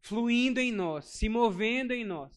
fluindo 0.01 0.59
em 0.59 0.73
nós, 0.73 1.05
se 1.05 1.29
movendo 1.29 1.93
em 1.93 2.03
nós. 2.03 2.33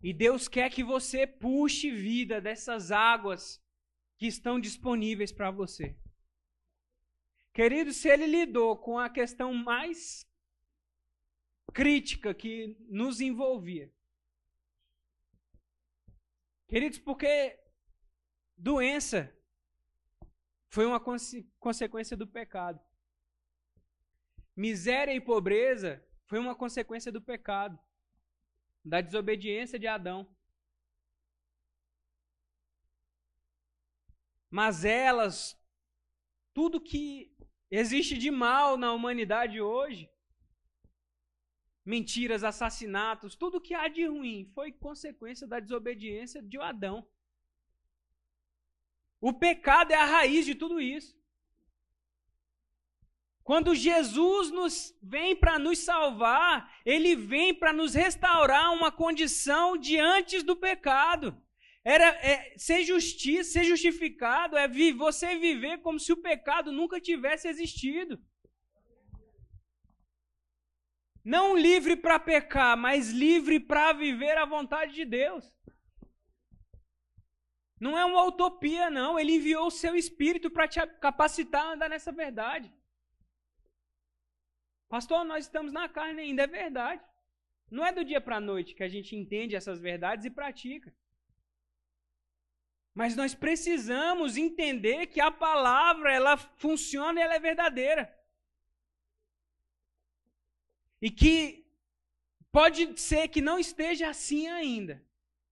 E 0.00 0.12
Deus 0.14 0.46
quer 0.46 0.70
que 0.70 0.84
você 0.84 1.26
puxe 1.26 1.90
vida 1.90 2.40
dessas 2.40 2.92
águas 2.92 3.60
que 4.18 4.28
estão 4.28 4.60
disponíveis 4.60 5.32
para 5.32 5.50
você. 5.50 5.98
Querido, 7.52 7.92
se 7.92 8.08
ele 8.08 8.26
lidou 8.26 8.76
com 8.76 9.00
a 9.00 9.10
questão 9.10 9.52
mais 9.52 10.24
crítica 11.74 12.32
que 12.32 12.76
nos 12.88 13.20
envolvia. 13.20 13.92
Queridos, 16.70 17.00
porque 17.00 17.58
doença 18.56 19.36
foi 20.68 20.86
uma 20.86 21.00
consequência 21.58 22.16
do 22.16 22.28
pecado. 22.28 22.80
Miséria 24.54 25.12
e 25.12 25.20
pobreza 25.20 26.00
foi 26.26 26.38
uma 26.38 26.54
consequência 26.54 27.10
do 27.10 27.20
pecado, 27.20 27.76
da 28.84 29.00
desobediência 29.00 29.80
de 29.80 29.88
Adão. 29.88 30.32
Mas 34.48 34.84
elas, 34.84 35.60
tudo 36.54 36.80
que 36.80 37.36
existe 37.68 38.16
de 38.16 38.30
mal 38.30 38.76
na 38.76 38.92
humanidade 38.92 39.60
hoje, 39.60 40.08
mentiras, 41.84 42.44
assassinatos, 42.44 43.34
tudo 43.34 43.60
que 43.60 43.74
há 43.74 43.88
de 43.88 44.06
ruim 44.06 44.50
foi 44.54 44.72
consequência 44.72 45.46
da 45.46 45.60
desobediência 45.60 46.42
de 46.42 46.58
Adão. 46.58 47.06
O 49.20 49.32
pecado 49.32 49.92
é 49.92 49.96
a 49.96 50.04
raiz 50.04 50.46
de 50.46 50.54
tudo 50.54 50.80
isso. 50.80 51.18
Quando 53.42 53.74
Jesus 53.74 54.50
nos 54.50 54.96
vem 55.02 55.34
para 55.34 55.58
nos 55.58 55.78
salvar, 55.80 56.72
ele 56.84 57.16
vem 57.16 57.52
para 57.52 57.72
nos 57.72 57.94
restaurar 57.94 58.72
uma 58.72 58.92
condição 58.92 59.76
de 59.76 59.98
antes 59.98 60.42
do 60.42 60.54
pecado. 60.56 61.36
Era 61.82 62.08
é, 62.24 62.54
ser 62.56 62.84
justiça, 62.84 63.52
ser 63.52 63.64
justificado 63.64 64.56
é 64.56 64.68
vi, 64.68 64.92
você 64.92 65.36
viver 65.36 65.78
como 65.78 65.98
se 65.98 66.12
o 66.12 66.16
pecado 66.16 66.70
nunca 66.70 67.00
tivesse 67.00 67.48
existido. 67.48 68.20
Não 71.24 71.56
livre 71.56 71.96
para 71.96 72.18
pecar, 72.18 72.76
mas 72.76 73.10
livre 73.10 73.60
para 73.60 73.92
viver 73.92 74.36
a 74.38 74.44
vontade 74.44 74.94
de 74.94 75.04
Deus. 75.04 75.52
Não 77.78 77.96
é 77.96 78.04
uma 78.04 78.24
utopia, 78.24 78.90
não. 78.90 79.18
Ele 79.18 79.36
enviou 79.36 79.66
o 79.66 79.70
seu 79.70 79.94
espírito 79.94 80.50
para 80.50 80.68
te 80.68 80.84
capacitar 81.00 81.64
a 81.64 81.72
andar 81.72 81.88
nessa 81.88 82.12
verdade. 82.12 82.72
Pastor, 84.88 85.24
nós 85.24 85.44
estamos 85.44 85.72
na 85.72 85.88
carne 85.88 86.20
ainda, 86.20 86.42
é 86.42 86.46
verdade. 86.46 87.02
Não 87.70 87.86
é 87.86 87.92
do 87.92 88.04
dia 88.04 88.20
para 88.20 88.36
a 88.36 88.40
noite 88.40 88.74
que 88.74 88.82
a 88.82 88.88
gente 88.88 89.14
entende 89.14 89.54
essas 89.54 89.78
verdades 89.78 90.26
e 90.26 90.30
pratica. 90.30 90.92
Mas 92.92 93.14
nós 93.14 93.34
precisamos 93.34 94.36
entender 94.36 95.06
que 95.06 95.20
a 95.20 95.30
palavra, 95.30 96.12
ela 96.12 96.36
funciona 96.36 97.20
e 97.20 97.22
ela 97.22 97.34
é 97.34 97.40
verdadeira. 97.40 98.12
E 101.00 101.10
que 101.10 101.66
pode 102.52 103.00
ser 103.00 103.28
que 103.28 103.40
não 103.40 103.58
esteja 103.58 104.08
assim 104.08 104.48
ainda, 104.48 105.04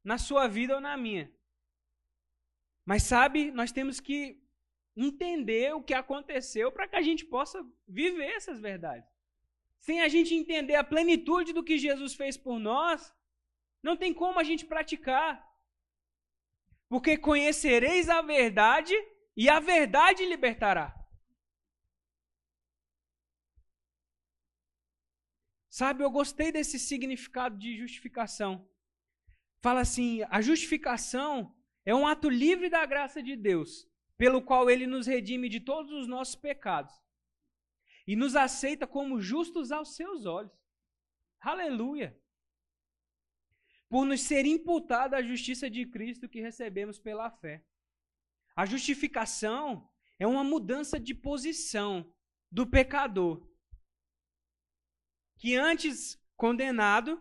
na 0.05 0.19
sua 0.19 0.47
vida 0.47 0.75
ou 0.75 0.81
na 0.81 0.97
minha. 0.97 1.33
Mas 2.85 3.03
sabe, 3.03 3.51
nós 3.51 3.71
temos 3.71 4.01
que 4.01 4.43
entender 4.97 5.75
o 5.75 5.83
que 5.83 5.95
aconteceu 5.95 6.73
para 6.73 6.89
que 6.89 6.97
a 6.97 7.03
gente 7.03 7.25
possa 7.25 7.65
viver 7.87 8.31
essas 8.33 8.61
verdades. 8.61 9.09
Sem 9.79 10.01
a 10.01 10.09
gente 10.09 10.35
entender 10.35 10.75
a 10.75 10.83
plenitude 10.83 11.53
do 11.53 11.63
que 11.63 11.79
Jesus 11.79 12.15
fez 12.15 12.37
por 12.37 12.59
nós, 12.59 13.15
não 13.83 13.97
tem 13.97 14.13
como 14.13 14.41
a 14.41 14.43
gente 14.43 14.67
praticar. 14.67 15.47
Porque 16.89 17.17
conhecereis 17.17 18.09
a 18.09 18.21
verdade 18.23 18.95
e 19.37 19.49
a 19.49 19.61
verdade 19.61 20.25
libertará. 20.25 20.98
Sabe, 25.79 26.03
eu 26.03 26.11
gostei 26.11 26.51
desse 26.51 26.77
significado 26.77 27.57
de 27.57 27.79
justificação. 27.79 28.69
Fala 29.63 29.83
assim: 29.83 30.23
a 30.29 30.41
justificação 30.41 31.55
é 31.87 31.95
um 31.95 32.05
ato 32.05 32.29
livre 32.29 32.69
da 32.69 32.85
graça 32.85 33.23
de 33.23 33.37
Deus, 33.37 33.89
pelo 34.17 34.43
qual 34.43 34.69
ele 34.69 34.89
nos 34.89 35.07
redime 35.07 35.49
de 35.49 35.61
todos 35.61 35.93
os 35.93 36.09
nossos 36.09 36.35
pecados 36.35 36.93
e 38.09 38.17
nos 38.17 38.35
aceita 38.35 38.89
como 38.89 39.21
justos 39.21 39.71
aos 39.71 39.95
seus 39.95 40.27
olhos. 40.27 40.59
Aleluia! 41.41 42.21
por 43.89 44.05
nos 44.05 44.23
ser 44.23 44.45
imputada 44.45 45.17
a 45.17 45.23
justiça 45.23 45.71
de 45.71 45.87
Cristo 45.87 46.29
que 46.29 46.41
recebemos 46.41 46.99
pela 46.99 47.31
fé. 47.31 47.65
A 48.57 48.67
justificação 48.67 49.89
é 50.19 50.27
uma 50.27 50.43
mudança 50.43 50.99
de 50.99 51.15
posição 51.15 52.13
do 52.51 52.67
pecador, 52.67 53.48
que 55.39 55.55
antes 55.57 56.21
condenado, 56.37 57.21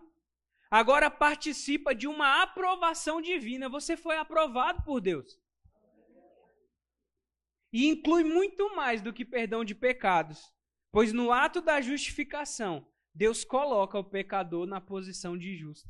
agora 0.70 1.10
participa 1.10 1.94
de 1.94 2.06
uma 2.06 2.42
aprovação 2.42 3.22
divina. 3.22 3.68
Você 3.68 3.96
foi 3.96 4.16
aprovado 4.16 4.82
por 4.82 5.00
Deus. 5.00 5.40
E 7.72 7.86
inclui 7.86 8.24
muito 8.24 8.74
mais 8.74 9.00
do 9.00 9.12
que 9.12 9.24
perdão 9.24 9.64
de 9.64 9.74
pecados, 9.74 10.52
pois 10.90 11.12
no 11.12 11.30
ato 11.32 11.60
da 11.60 11.80
justificação, 11.80 12.86
Deus 13.14 13.44
coloca 13.44 13.98
o 13.98 14.04
pecador 14.04 14.66
na 14.66 14.80
posição 14.80 15.36
de 15.36 15.56
justo. 15.56 15.88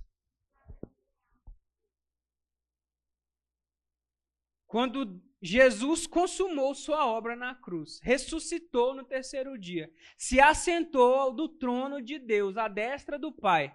Quando 4.67 5.23
Jesus 5.41 6.07
consumou 6.07 6.75
sua 6.75 7.07
obra 7.07 7.37
na 7.37 7.55
cruz, 7.55 8.01
ressuscitou 8.03 8.93
no 8.93 9.05
terceiro 9.05 9.57
dia, 9.57 9.93
se 10.17 10.41
assentou 10.41 11.33
do 11.33 11.49
trono 11.49 12.03
de 12.03 12.19
Deus, 12.19 12.57
à 12.57 12.67
destra 12.67 13.17
do 13.19 13.31
Pai. 13.31 13.75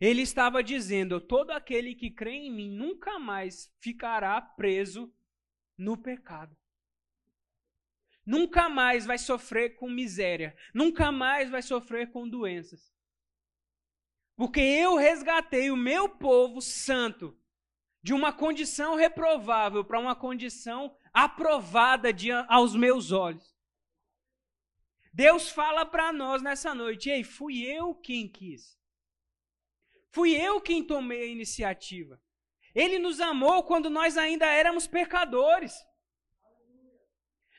Ele 0.00 0.22
estava 0.22 0.64
dizendo: 0.64 1.20
todo 1.20 1.52
aquele 1.52 1.94
que 1.94 2.10
crê 2.10 2.32
em 2.32 2.50
mim 2.50 2.70
nunca 2.70 3.18
mais 3.20 3.72
ficará 3.78 4.40
preso 4.40 5.12
no 5.78 5.96
pecado. 5.96 6.56
Nunca 8.26 8.68
mais 8.68 9.06
vai 9.06 9.18
sofrer 9.18 9.76
com 9.76 9.88
miséria, 9.88 10.56
nunca 10.74 11.12
mais 11.12 11.50
vai 11.50 11.62
sofrer 11.62 12.10
com 12.10 12.28
doenças. 12.28 12.92
Porque 14.36 14.60
eu 14.60 14.96
resgatei 14.96 15.70
o 15.70 15.76
meu 15.76 16.08
povo 16.08 16.60
santo 16.60 17.39
de 18.02 18.14
uma 18.14 18.32
condição 18.32 18.94
reprovável 18.94 19.84
para 19.84 20.00
uma 20.00 20.16
condição 20.16 20.94
aprovada 21.12 22.12
de, 22.12 22.30
aos 22.48 22.74
meus 22.74 23.12
olhos. 23.12 23.54
Deus 25.12 25.50
fala 25.50 25.84
para 25.84 26.12
nós 26.12 26.42
nessa 26.42 26.74
noite: 26.74 27.10
ei, 27.10 27.24
fui 27.24 27.62
eu 27.62 27.94
quem 27.94 28.28
quis. 28.28 28.78
Fui 30.12 30.34
eu 30.34 30.60
quem 30.60 30.84
tomei 30.84 31.22
a 31.22 31.26
iniciativa. 31.26 32.20
Ele 32.74 32.98
nos 32.98 33.20
amou 33.20 33.62
quando 33.64 33.90
nós 33.90 34.16
ainda 34.16 34.46
éramos 34.46 34.86
pecadores. 34.86 35.74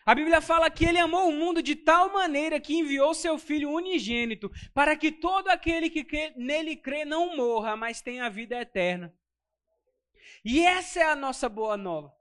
A 0.06 0.16
Bíblia 0.16 0.42
fala 0.42 0.70
que 0.70 0.86
ele 0.86 0.98
amou 0.98 1.30
o 1.30 1.32
mundo 1.32 1.62
de 1.62 1.76
tal 1.76 2.12
maneira 2.12 2.60
que 2.60 2.74
enviou 2.74 3.14
seu 3.14 3.38
filho 3.38 3.70
unigênito, 3.70 4.52
para 4.74 4.96
que 4.98 5.12
todo 5.12 5.48
aquele 5.50 5.90
que 5.90 6.34
nele 6.36 6.76
crê 6.76 7.06
não 7.06 7.36
morra, 7.36 7.76
mas 7.76 8.02
tenha 8.02 8.26
a 8.26 8.30
vida 8.30 8.60
eterna. 8.60 9.14
E 10.44 10.66
essa 10.66 11.00
é 11.00 11.04
a 11.04 11.16
nossa 11.16 11.48
boa 11.48 11.78
nova. 11.78 12.16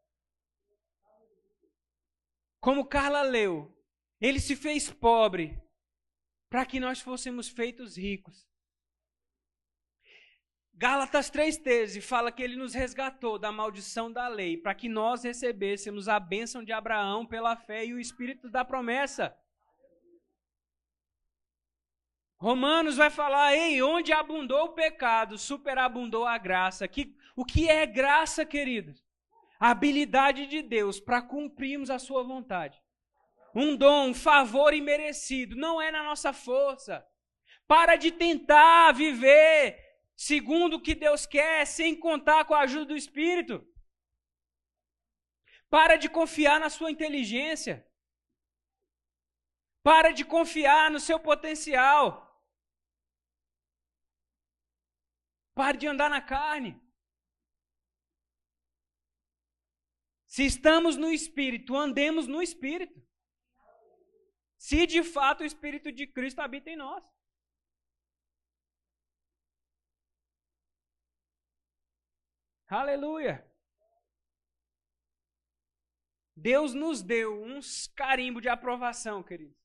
Como 2.60 2.86
Carla 2.86 3.22
leu, 3.22 3.74
ele 4.20 4.38
se 4.38 4.54
fez 4.54 4.90
pobre 4.90 5.58
para 6.50 6.66
que 6.66 6.78
nós 6.78 7.00
fôssemos 7.00 7.48
feitos 7.48 7.96
ricos. 7.96 8.46
Gálatas 10.74 11.30
3,13 11.30 12.00
fala 12.00 12.32
que 12.32 12.42
ele 12.42 12.56
nos 12.56 12.72
resgatou 12.72 13.38
da 13.38 13.52
maldição 13.52 14.10
da 14.10 14.28
lei, 14.28 14.56
para 14.56 14.74
que 14.74 14.88
nós 14.88 15.22
recebêssemos 15.22 16.08
a 16.08 16.18
bênção 16.18 16.64
de 16.64 16.72
Abraão 16.72 17.26
pela 17.26 17.54
fé 17.54 17.84
e 17.84 17.92
o 17.92 18.00
espírito 18.00 18.48
da 18.48 18.64
promessa. 18.64 19.36
Romanos 22.38 22.96
vai 22.96 23.10
falar, 23.10 23.54
ei, 23.54 23.82
onde 23.82 24.10
abundou 24.10 24.64
o 24.64 24.72
pecado, 24.72 25.36
superabundou 25.36 26.24
a 26.24 26.38
graça. 26.38 26.88
Que, 26.88 27.14
o 27.36 27.44
que 27.44 27.68
é 27.68 27.86
graça, 27.86 28.44
queridos? 28.44 29.04
A 29.58 29.70
habilidade 29.70 30.46
de 30.46 30.62
Deus 30.62 31.00
para 31.00 31.22
cumprirmos 31.22 31.90
a 31.90 31.98
sua 31.98 32.22
vontade. 32.22 32.80
Um 33.54 33.76
dom, 33.76 34.08
um 34.08 34.14
favor 34.14 34.72
imerecido, 34.72 35.56
não 35.56 35.80
é 35.80 35.90
na 35.90 36.02
nossa 36.02 36.32
força. 36.32 37.06
Para 37.66 37.96
de 37.96 38.10
tentar 38.10 38.92
viver 38.92 39.78
segundo 40.16 40.76
o 40.76 40.82
que 40.82 40.94
Deus 40.94 41.26
quer, 41.26 41.66
sem 41.66 41.98
contar 41.98 42.44
com 42.44 42.54
a 42.54 42.60
ajuda 42.60 42.86
do 42.86 42.96
Espírito. 42.96 43.66
Para 45.68 45.96
de 45.96 46.08
confiar 46.08 46.58
na 46.58 46.68
sua 46.68 46.90
inteligência. 46.90 47.86
Para 49.82 50.10
de 50.12 50.24
confiar 50.24 50.90
no 50.90 51.00
seu 51.00 51.18
potencial. 51.18 52.28
Pare 55.54 55.78
de 55.78 55.86
andar 55.86 56.10
na 56.10 56.20
carne. 56.20 56.80
Se 60.30 60.44
estamos 60.44 60.96
no 60.96 61.12
Espírito, 61.12 61.76
andemos 61.76 62.28
no 62.28 62.40
Espírito. 62.40 63.04
Se 64.56 64.86
de 64.86 65.02
fato 65.02 65.40
o 65.40 65.44
Espírito 65.44 65.90
de 65.90 66.06
Cristo 66.06 66.38
habita 66.38 66.70
em 66.70 66.76
nós. 66.76 67.04
Aleluia! 72.68 73.44
Deus 76.36 76.74
nos 76.74 77.02
deu 77.02 77.42
uns 77.42 77.88
carimbo 77.88 78.40
de 78.40 78.48
aprovação, 78.48 79.24
queridos. 79.24 79.58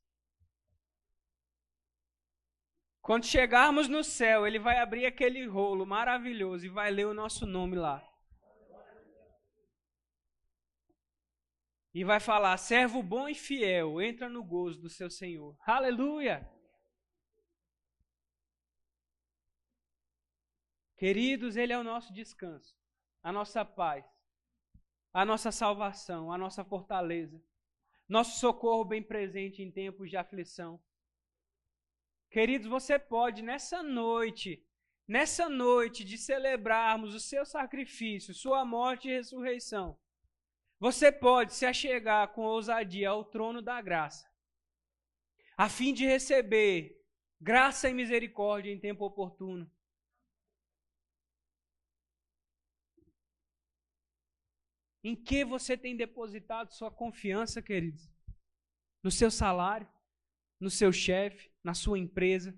Quando 3.04 3.28
chegarmos 3.28 3.88
no 3.88 4.04
céu, 4.04 4.48
ele 4.48 4.58
vai 4.58 4.80
abrir 4.80 5.06
aquele 5.06 5.46
rolo 5.46 5.86
maravilhoso 5.86 6.66
e 6.66 6.70
vai 6.70 6.90
ler 6.90 7.06
o 7.06 7.14
nosso 7.14 7.46
nome 7.46 7.76
lá. 7.76 8.15
E 11.96 12.04
vai 12.04 12.20
falar: 12.20 12.58
servo 12.58 13.02
bom 13.02 13.30
e 13.30 13.34
fiel, 13.34 14.02
entra 14.02 14.28
no 14.28 14.44
gozo 14.44 14.82
do 14.82 14.90
seu 14.90 15.10
Senhor. 15.10 15.58
Aleluia! 15.66 16.46
Queridos, 20.98 21.56
Ele 21.56 21.72
é 21.72 21.78
o 21.78 21.86
nosso 21.86 22.12
descanso, 22.12 22.76
a 23.24 23.32
nossa 23.32 23.64
paz, 23.64 24.06
a 25.14 25.24
nossa 25.24 25.54
salvação, 25.54 26.34
a 26.34 26.38
nossa 26.38 26.66
fortaleza, 26.66 27.42
nosso 28.10 28.42
socorro 28.42 28.84
bem 28.84 29.02
presente 29.02 29.62
em 29.62 29.72
tempos 29.72 30.10
de 30.10 30.18
aflição. 30.18 30.84
Queridos, 32.30 32.68
você 32.68 33.00
pode 33.00 33.42
nessa 33.42 33.82
noite, 33.82 34.62
nessa 35.08 35.48
noite 35.48 36.04
de 36.04 36.18
celebrarmos 36.18 37.16
o 37.16 37.22
seu 37.22 37.46
sacrifício, 37.46 38.34
sua 38.34 38.66
morte 38.66 39.08
e 39.08 39.14
ressurreição, 39.14 39.98
você 40.80 41.12
pode 41.12 41.54
se 41.54 41.66
achegar 41.66 42.34
com 42.34 42.44
ousadia 42.44 43.10
ao 43.10 43.24
trono 43.26 43.62
da 43.62 43.82
graça, 43.82 44.30
a 45.58 45.70
fim 45.70 45.94
de 45.94 46.06
receber 46.06 47.04
graça 47.40 47.90
e 47.90 47.94
misericórdia 47.94 48.72
em 48.72 48.80
tempo 48.80 49.06
oportuno. 49.06 49.70
Em 55.04 55.16
que 55.16 55.46
você 55.46 55.78
tem 55.78 55.96
depositado 55.96 56.74
sua 56.74 56.90
confiança, 56.90 57.62
queridos? 57.62 58.10
No 59.04 59.12
seu 59.12 59.30
salário? 59.30 59.88
No 60.60 60.70
seu 60.70 60.92
chefe? 60.92 61.56
na 61.66 61.74
sua 61.74 61.98
empresa, 61.98 62.56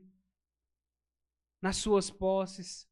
nas 1.62 1.77
suas 1.77 2.12
posses, 2.12 2.86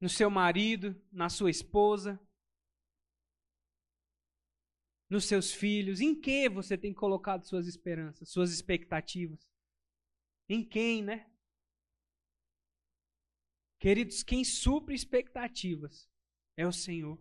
no 0.00 0.08
seu 0.08 0.30
marido, 0.30 0.94
na 1.10 1.28
sua 1.28 1.50
esposa, 1.50 2.20
nos 5.12 5.26
seus 5.26 5.52
filhos. 5.52 6.00
Em 6.00 6.18
que 6.18 6.48
você 6.48 6.76
tem 6.76 6.92
colocado 6.92 7.44
suas 7.44 7.66
esperanças, 7.66 8.30
suas 8.30 8.50
expectativas? 8.50 9.46
Em 10.48 10.64
quem, 10.64 11.02
né? 11.02 11.30
Queridos, 13.78 14.22
quem 14.22 14.42
supre 14.42 14.94
expectativas 14.94 16.08
é 16.56 16.66
o 16.66 16.72
Senhor. 16.72 17.18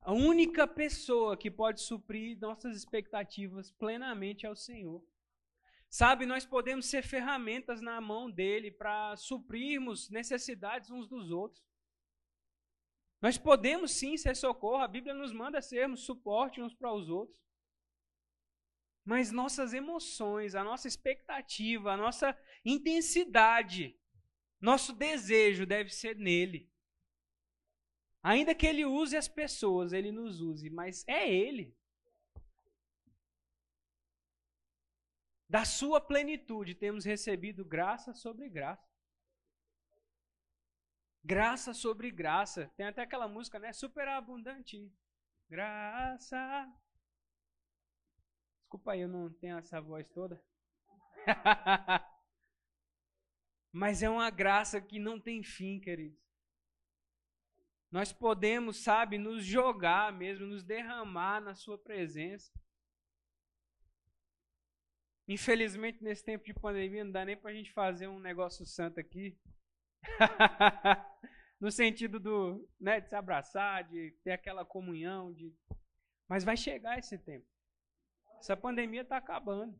A 0.00 0.12
única 0.12 0.66
pessoa 0.66 1.36
que 1.36 1.50
pode 1.50 1.82
suprir 1.82 2.38
nossas 2.38 2.74
expectativas 2.74 3.70
plenamente 3.72 4.46
é 4.46 4.50
o 4.50 4.56
Senhor. 4.56 5.04
Sabe, 5.90 6.24
nós 6.24 6.46
podemos 6.46 6.86
ser 6.86 7.02
ferramentas 7.02 7.82
na 7.82 8.00
mão 8.00 8.30
dele 8.30 8.70
para 8.70 9.16
suprirmos 9.16 10.08
necessidades 10.08 10.90
uns 10.90 11.06
dos 11.06 11.30
outros. 11.30 11.62
Nós 13.20 13.38
podemos 13.38 13.92
sim 13.92 14.16
ser 14.16 14.36
socorro, 14.36 14.82
a 14.82 14.88
Bíblia 14.88 15.14
nos 15.14 15.32
manda 15.32 15.62
sermos 15.62 16.04
suporte 16.04 16.60
uns 16.60 16.74
para 16.74 16.92
os 16.92 17.08
outros. 17.08 17.42
Mas 19.04 19.30
nossas 19.30 19.72
emoções, 19.72 20.54
a 20.54 20.64
nossa 20.64 20.88
expectativa, 20.88 21.92
a 21.92 21.96
nossa 21.96 22.36
intensidade, 22.64 23.98
nosso 24.60 24.92
desejo 24.92 25.64
deve 25.64 25.90
ser 25.90 26.16
nele. 26.16 26.70
Ainda 28.22 28.54
que 28.54 28.66
ele 28.66 28.84
use 28.84 29.16
as 29.16 29.28
pessoas, 29.28 29.92
ele 29.92 30.10
nos 30.10 30.40
use, 30.40 30.68
mas 30.68 31.06
é 31.06 31.32
ele. 31.32 31.76
Da 35.48 35.64
sua 35.64 36.00
plenitude 36.00 36.74
temos 36.74 37.04
recebido 37.04 37.64
graça 37.64 38.12
sobre 38.12 38.48
graça. 38.48 38.95
Graça 41.26 41.74
sobre 41.74 42.08
graça. 42.12 42.72
Tem 42.76 42.86
até 42.86 43.02
aquela 43.02 43.26
música, 43.26 43.58
né? 43.58 43.72
Superabundante. 43.72 44.88
Graça. 45.48 46.72
Desculpa 48.60 48.92
aí, 48.92 49.00
eu 49.00 49.08
não 49.08 49.28
tenho 49.32 49.58
essa 49.58 49.80
voz 49.80 50.06
toda. 50.10 50.40
Mas 53.72 54.04
é 54.04 54.08
uma 54.08 54.30
graça 54.30 54.80
que 54.80 55.00
não 55.00 55.20
tem 55.20 55.42
fim, 55.42 55.80
queridos. 55.80 56.24
Nós 57.90 58.12
podemos, 58.12 58.76
sabe, 58.84 59.18
nos 59.18 59.44
jogar 59.44 60.12
mesmo, 60.12 60.46
nos 60.46 60.62
derramar 60.62 61.40
na 61.40 61.56
Sua 61.56 61.76
presença. 61.76 62.52
Infelizmente, 65.26 66.04
nesse 66.04 66.24
tempo 66.24 66.44
de 66.44 66.54
pandemia, 66.54 67.04
não 67.04 67.10
dá 67.10 67.24
nem 67.24 67.36
pra 67.36 67.52
gente 67.52 67.72
fazer 67.72 68.06
um 68.06 68.20
negócio 68.20 68.64
santo 68.64 69.00
aqui. 69.00 69.36
no 71.60 71.70
sentido 71.70 72.18
do, 72.20 72.68
né, 72.78 73.00
de 73.00 73.08
se 73.08 73.14
abraçar, 73.14 73.84
de 73.84 74.12
ter 74.22 74.32
aquela 74.32 74.64
comunhão, 74.64 75.32
de 75.32 75.54
mas 76.28 76.44
vai 76.44 76.56
chegar 76.56 76.98
esse 76.98 77.16
tempo. 77.18 77.46
Essa 78.38 78.56
pandemia 78.56 79.02
está 79.02 79.16
acabando. 79.16 79.78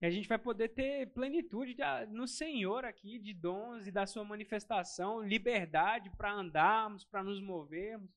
E 0.00 0.06
a 0.06 0.10
gente 0.10 0.28
vai 0.28 0.38
poder 0.38 0.68
ter 0.68 1.12
plenitude 1.14 1.76
no 2.10 2.26
Senhor 2.26 2.84
aqui, 2.84 3.18
de 3.18 3.32
dons 3.32 3.86
e 3.86 3.92
da 3.92 4.06
sua 4.06 4.24
manifestação, 4.24 5.22
liberdade 5.22 6.10
para 6.10 6.32
andarmos, 6.32 7.04
para 7.04 7.22
nos 7.22 7.40
movermos 7.40 8.10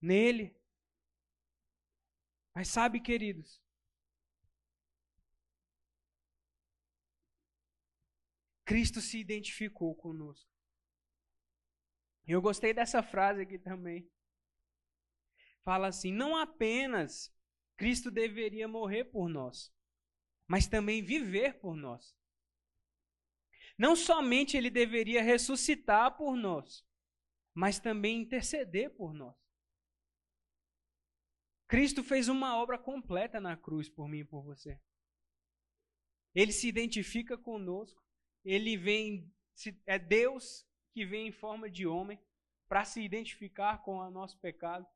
nele. 0.00 0.56
Mas 2.54 2.68
sabe, 2.68 3.00
queridos, 3.00 3.60
Cristo 8.64 9.00
se 9.00 9.18
identificou 9.18 9.94
conosco. 9.94 10.50
Eu 12.26 12.40
gostei 12.40 12.72
dessa 12.72 13.02
frase 13.02 13.42
aqui 13.42 13.58
também. 13.58 14.10
Fala 15.62 15.88
assim: 15.88 16.12
não 16.12 16.36
apenas 16.36 17.34
Cristo 17.76 18.10
deveria 18.10 18.66
morrer 18.66 19.04
por 19.04 19.28
nós, 19.28 19.72
mas 20.46 20.66
também 20.66 21.02
viver 21.02 21.58
por 21.60 21.76
nós. 21.76 22.16
Não 23.76 23.96
somente 23.96 24.56
ele 24.56 24.70
deveria 24.70 25.22
ressuscitar 25.22 26.16
por 26.16 26.36
nós, 26.36 26.86
mas 27.52 27.78
também 27.78 28.20
interceder 28.20 28.94
por 28.94 29.12
nós. 29.12 29.34
Cristo 31.66 32.04
fez 32.04 32.28
uma 32.28 32.56
obra 32.56 32.78
completa 32.78 33.40
na 33.40 33.56
cruz 33.56 33.88
por 33.88 34.08
mim 34.08 34.18
e 34.18 34.24
por 34.24 34.42
você. 34.42 34.80
Ele 36.34 36.52
se 36.52 36.68
identifica 36.68 37.36
conosco, 37.36 38.03
ele 38.44 38.76
vem, 38.76 39.32
é 39.86 39.98
Deus 39.98 40.66
que 40.92 41.04
vem 41.04 41.28
em 41.28 41.32
forma 41.32 41.68
de 41.70 41.86
homem 41.86 42.20
para 42.68 42.84
se 42.84 43.00
identificar 43.00 43.82
com 43.82 43.98
o 43.98 44.10
nosso 44.10 44.38
pecado. 44.38 44.86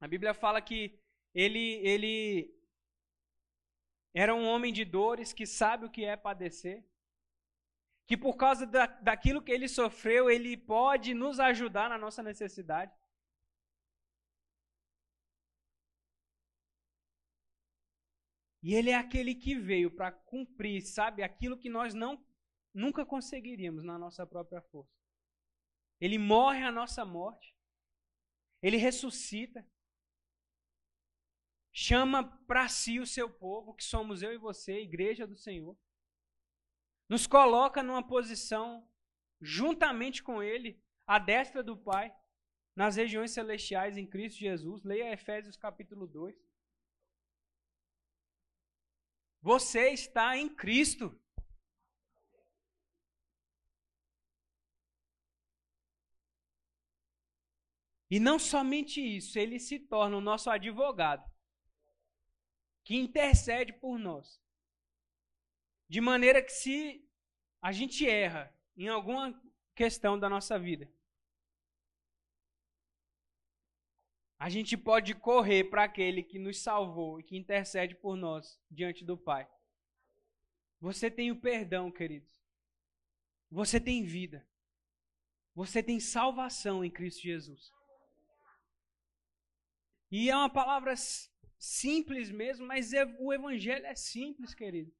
A 0.00 0.08
Bíblia 0.08 0.32
fala 0.32 0.60
que 0.60 0.98
ele, 1.34 1.74
ele 1.86 2.54
era 4.14 4.34
um 4.34 4.46
homem 4.46 4.72
de 4.72 4.84
dores 4.84 5.32
que 5.32 5.46
sabe 5.46 5.86
o 5.86 5.90
que 5.90 6.04
é 6.04 6.16
padecer. 6.16 6.84
Que 8.06 8.16
por 8.16 8.36
causa 8.36 8.66
da, 8.66 8.86
daquilo 8.86 9.42
que 9.42 9.52
ele 9.52 9.68
sofreu, 9.68 10.28
ele 10.28 10.56
pode 10.56 11.14
nos 11.14 11.38
ajudar 11.38 11.88
na 11.88 11.98
nossa 11.98 12.22
necessidade. 12.22 12.92
E 18.62 18.74
ele 18.74 18.90
é 18.90 18.94
aquele 18.94 19.34
que 19.34 19.54
veio 19.58 19.90
para 19.90 20.12
cumprir, 20.12 20.82
sabe, 20.82 21.22
aquilo 21.22 21.58
que 21.58 21.70
nós 21.70 21.94
não 21.94 22.22
nunca 22.72 23.04
conseguiríamos 23.04 23.84
na 23.84 23.98
nossa 23.98 24.26
própria 24.26 24.60
força. 24.62 24.92
Ele 26.00 26.18
morre 26.18 26.62
a 26.62 26.70
nossa 26.70 27.04
morte. 27.04 27.54
Ele 28.62 28.76
ressuscita 28.76 29.66
chama 31.72 32.24
para 32.46 32.68
si 32.68 32.98
o 32.98 33.06
seu 33.06 33.28
povo, 33.30 33.74
que 33.74 33.84
somos 33.84 34.22
eu 34.22 34.32
e 34.32 34.38
você, 34.38 34.80
igreja 34.80 35.26
do 35.26 35.36
Senhor. 35.36 35.76
Nos 37.08 37.26
coloca 37.26 37.82
numa 37.82 38.06
posição, 38.06 38.88
juntamente 39.40 40.22
com 40.22 40.42
Ele, 40.42 40.82
à 41.06 41.18
destra 41.18 41.62
do 41.62 41.76
Pai, 41.76 42.14
nas 42.74 42.96
regiões 42.96 43.32
celestiais 43.32 43.96
em 43.96 44.06
Cristo 44.06 44.38
Jesus. 44.38 44.84
Leia 44.84 45.12
Efésios 45.12 45.56
capítulo 45.56 46.06
2. 46.06 46.36
Você 49.42 49.90
está 49.90 50.36
em 50.36 50.48
Cristo. 50.48 51.18
E 58.10 58.18
não 58.18 58.38
somente 58.38 59.00
isso, 59.00 59.38
ele 59.38 59.58
se 59.60 59.78
torna 59.78 60.16
o 60.16 60.20
nosso 60.20 60.50
advogado 60.50 61.30
que 62.84 62.96
intercede 62.96 63.72
por 63.72 63.98
nós. 63.98 64.42
De 65.88 66.00
maneira 66.00 66.42
que 66.42 66.50
se 66.50 67.08
a 67.62 67.70
gente 67.70 68.08
erra 68.08 68.52
em 68.76 68.88
alguma 68.88 69.40
questão 69.76 70.18
da 70.18 70.28
nossa 70.28 70.58
vida, 70.58 70.92
a 74.40 74.48
gente 74.48 74.74
pode 74.74 75.14
correr 75.14 75.64
para 75.64 75.84
aquele 75.84 76.22
que 76.22 76.38
nos 76.38 76.62
salvou 76.62 77.20
e 77.20 77.22
que 77.22 77.36
intercede 77.36 77.94
por 77.94 78.16
nós 78.16 78.58
diante 78.70 79.04
do 79.04 79.14
Pai. 79.14 79.46
Você 80.80 81.10
tem 81.10 81.30
o 81.30 81.38
perdão, 81.38 81.92
queridos. 81.92 82.34
Você 83.50 83.78
tem 83.78 84.02
vida. 84.02 84.48
Você 85.54 85.82
tem 85.82 86.00
salvação 86.00 86.82
em 86.82 86.90
Cristo 86.90 87.20
Jesus. 87.20 87.70
E 90.10 90.30
é 90.30 90.34
uma 90.34 90.48
palavra 90.48 90.94
simples 91.58 92.30
mesmo, 92.30 92.66
mas 92.66 92.94
é, 92.94 93.04
o 93.18 93.34
evangelho 93.34 93.84
é 93.84 93.94
simples, 93.94 94.54
querido. 94.54 94.90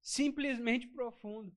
Simplesmente 0.00 0.86
profundo. 0.86 1.52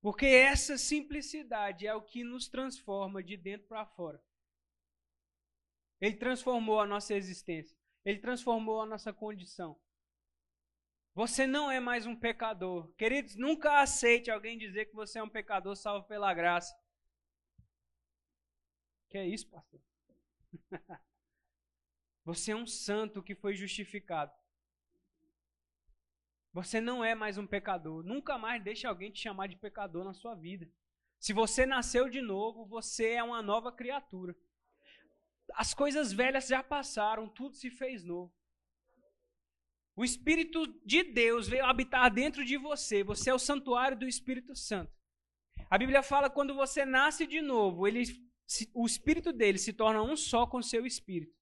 Porque 0.00 0.26
essa 0.26 0.76
simplicidade 0.76 1.86
é 1.86 1.94
o 1.94 2.02
que 2.02 2.24
nos 2.24 2.48
transforma 2.48 3.22
de 3.22 3.36
dentro 3.36 3.68
para 3.68 3.86
fora. 3.86 4.20
Ele 6.00 6.16
transformou 6.16 6.80
a 6.80 6.86
nossa 6.86 7.14
existência. 7.14 7.76
Ele 8.04 8.18
transformou 8.18 8.80
a 8.80 8.86
nossa 8.86 9.12
condição. 9.12 9.78
Você 11.14 11.46
não 11.46 11.70
é 11.70 11.80
mais 11.80 12.06
um 12.06 12.16
pecador. 12.16 12.88
Queridos, 12.94 13.36
nunca 13.36 13.80
aceite 13.80 14.30
alguém 14.30 14.56
dizer 14.56 14.86
que 14.86 14.94
você 14.94 15.18
é 15.18 15.22
um 15.22 15.28
pecador 15.28 15.76
salvo 15.76 16.06
pela 16.06 16.32
graça. 16.32 16.74
Que 19.08 19.18
é 19.18 19.26
isso, 19.26 19.48
pastor? 19.50 19.80
Você 22.24 22.52
é 22.52 22.56
um 22.56 22.66
santo 22.66 23.22
que 23.22 23.34
foi 23.34 23.56
justificado. 23.56 24.32
Você 26.52 26.80
não 26.80 27.02
é 27.04 27.14
mais 27.14 27.38
um 27.38 27.46
pecador. 27.46 28.04
Nunca 28.04 28.38
mais 28.38 28.62
deixe 28.62 28.86
alguém 28.86 29.10
te 29.10 29.20
chamar 29.20 29.48
de 29.48 29.56
pecador 29.56 30.04
na 30.04 30.14
sua 30.14 30.34
vida. 30.34 30.70
Se 31.18 31.32
você 31.32 31.66
nasceu 31.66 32.08
de 32.08 32.20
novo, 32.20 32.64
você 32.66 33.12
é 33.12 33.22
uma 33.22 33.42
nova 33.42 33.72
criatura. 33.72 34.36
As 35.54 35.74
coisas 35.74 36.12
velhas 36.12 36.48
já 36.48 36.62
passaram, 36.62 37.28
tudo 37.28 37.54
se 37.56 37.70
fez 37.70 38.04
novo. 38.04 38.32
O 39.96 40.04
Espírito 40.04 40.66
de 40.84 41.02
Deus 41.02 41.48
veio 41.48 41.64
habitar 41.64 42.10
dentro 42.10 42.44
de 42.44 42.56
você. 42.56 43.02
Você 43.04 43.30
é 43.30 43.34
o 43.34 43.38
santuário 43.38 43.98
do 43.98 44.06
Espírito 44.06 44.54
Santo. 44.54 44.92
A 45.68 45.76
Bíblia 45.76 46.02
fala 46.02 46.30
quando 46.30 46.54
você 46.54 46.84
nasce 46.84 47.26
de 47.26 47.40
novo, 47.40 47.86
ele, 47.86 48.02
o 48.74 48.86
Espírito 48.86 49.32
dele 49.32 49.58
se 49.58 49.72
torna 49.72 50.02
um 50.02 50.16
só 50.16 50.46
com 50.46 50.62
seu 50.62 50.86
Espírito. 50.86 51.34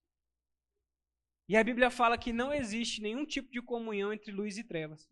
E 1.47 1.57
a 1.57 1.63
Bíblia 1.63 1.89
fala 1.89 2.17
que 2.17 2.31
não 2.31 2.53
existe 2.53 3.01
nenhum 3.01 3.25
tipo 3.25 3.49
de 3.49 3.61
comunhão 3.61 4.13
entre 4.13 4.31
luz 4.31 4.57
e 4.57 4.63
trevas. 4.63 5.09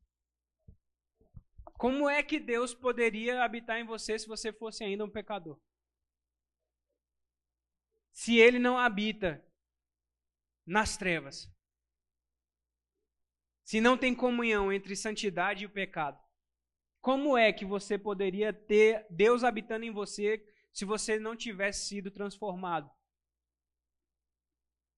Como 1.77 2.09
é 2.09 2.21
que 2.21 2.39
Deus 2.39 2.75
poderia 2.75 3.43
habitar 3.43 3.79
em 3.79 3.85
você 3.85 4.19
se 4.19 4.27
você 4.27 4.53
fosse 4.53 4.83
ainda 4.83 5.03
um 5.03 5.09
pecador? 5.09 5.59
Se 8.17 8.39
ele 8.39 8.57
não 8.57 8.79
habita 8.79 9.45
nas 10.65 10.97
trevas. 10.97 11.47
Se 13.63 13.79
não 13.79 13.95
tem 13.95 14.15
comunhão 14.15 14.73
entre 14.73 14.95
santidade 14.95 15.63
e 15.63 15.67
o 15.67 15.69
pecado. 15.69 16.19
Como 16.99 17.37
é 17.37 17.53
que 17.53 17.63
você 17.63 17.95
poderia 17.95 18.51
ter 18.51 19.05
Deus 19.11 19.43
habitando 19.43 19.85
em 19.85 19.91
você 19.91 20.43
se 20.73 20.83
você 20.83 21.19
não 21.19 21.35
tivesse 21.35 21.87
sido 21.89 22.09
transformado? 22.09 22.89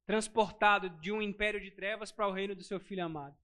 transportado 0.06 0.90
de 0.90 1.12
um 1.12 1.22
império 1.22 1.62
de 1.62 1.70
trevas 1.70 2.12
para 2.12 2.28
o 2.28 2.32
reino 2.32 2.56
do 2.56 2.64
seu 2.64 2.80
filho 2.80 3.06
amado. 3.06 3.38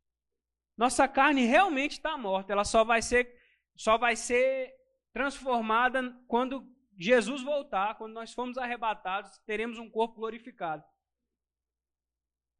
Nossa 0.75 1.07
carne 1.07 1.45
realmente 1.45 1.91
está 1.91 2.17
morta, 2.17 2.51
ela 2.51 2.63
só 2.63 2.83
vai 2.83 3.03
ser 3.03 3.39
só 3.75 3.99
vai 3.99 4.15
ser 4.15 4.73
transformada 5.13 6.11
quando 6.27 6.67
Jesus 6.97 7.41
voltar, 7.43 7.95
quando 7.95 8.13
nós 8.13 8.33
formos 8.33 8.57
arrebatados, 8.57 9.37
teremos 9.39 9.77
um 9.77 9.89
corpo 9.89 10.15
glorificado. 10.15 10.83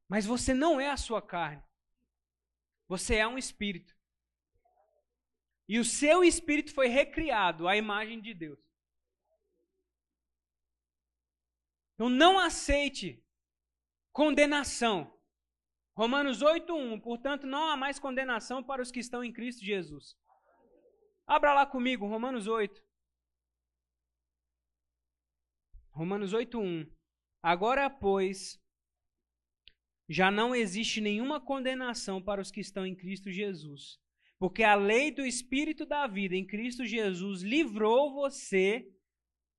Mas 0.08 0.26
você 0.26 0.54
não 0.54 0.80
é 0.80 0.90
a 0.90 0.98
sua 0.98 1.22
carne. 1.22 1.64
Você 2.88 3.16
é 3.16 3.28
um 3.28 3.38
espírito. 3.38 3.96
E 5.68 5.80
o 5.80 5.86
seu 5.86 6.24
espírito 6.24 6.74
foi 6.74 6.88
recriado 6.88 7.68
à 7.68 7.76
imagem 7.76 8.22
de 8.22 8.34
Deus. 8.34 8.60
Então 11.96 12.10
não 12.10 12.38
aceite 12.38 13.24
condenação. 14.12 15.12
Romanos 15.96 16.42
8:1, 16.42 17.00
portanto, 17.02 17.48
não 17.48 17.70
há 17.70 17.78
mais 17.78 17.98
condenação 17.98 18.62
para 18.62 18.82
os 18.82 18.92
que 18.92 19.00
estão 19.00 19.24
em 19.24 19.32
Cristo 19.32 19.64
Jesus. 19.64 20.16
Abra 21.26 21.54
lá 21.54 21.66
comigo, 21.66 22.06
Romanos 22.06 22.48
8. 22.48 22.85
Romanos 25.96 26.34
8:1. 26.34 26.92
Agora, 27.42 27.90
pois, 27.90 28.60
já 30.10 30.30
não 30.30 30.54
existe 30.54 31.00
nenhuma 31.00 31.40
condenação 31.40 32.22
para 32.22 32.42
os 32.42 32.52
que 32.52 32.60
estão 32.60 32.86
em 32.86 32.94
Cristo 32.94 33.32
Jesus. 33.32 33.98
Porque 34.38 34.62
a 34.62 34.76
lei 34.76 35.10
do 35.10 35.26
Espírito 35.26 35.86
da 35.86 36.06
vida 36.06 36.36
em 36.36 36.46
Cristo 36.46 36.86
Jesus 36.86 37.42
livrou 37.42 38.14
você 38.14 38.86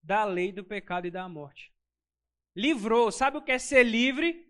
da 0.02 0.24
lei 0.24 0.52
do 0.52 0.62
pecado 0.62 1.06
e 1.06 1.10
da 1.10 1.26
morte. 1.26 1.72
Livrou. 2.54 3.10
Sabe 3.10 3.38
o 3.38 3.42
que 3.42 3.52
é 3.52 3.58
ser 3.58 3.82
livre? 3.82 4.46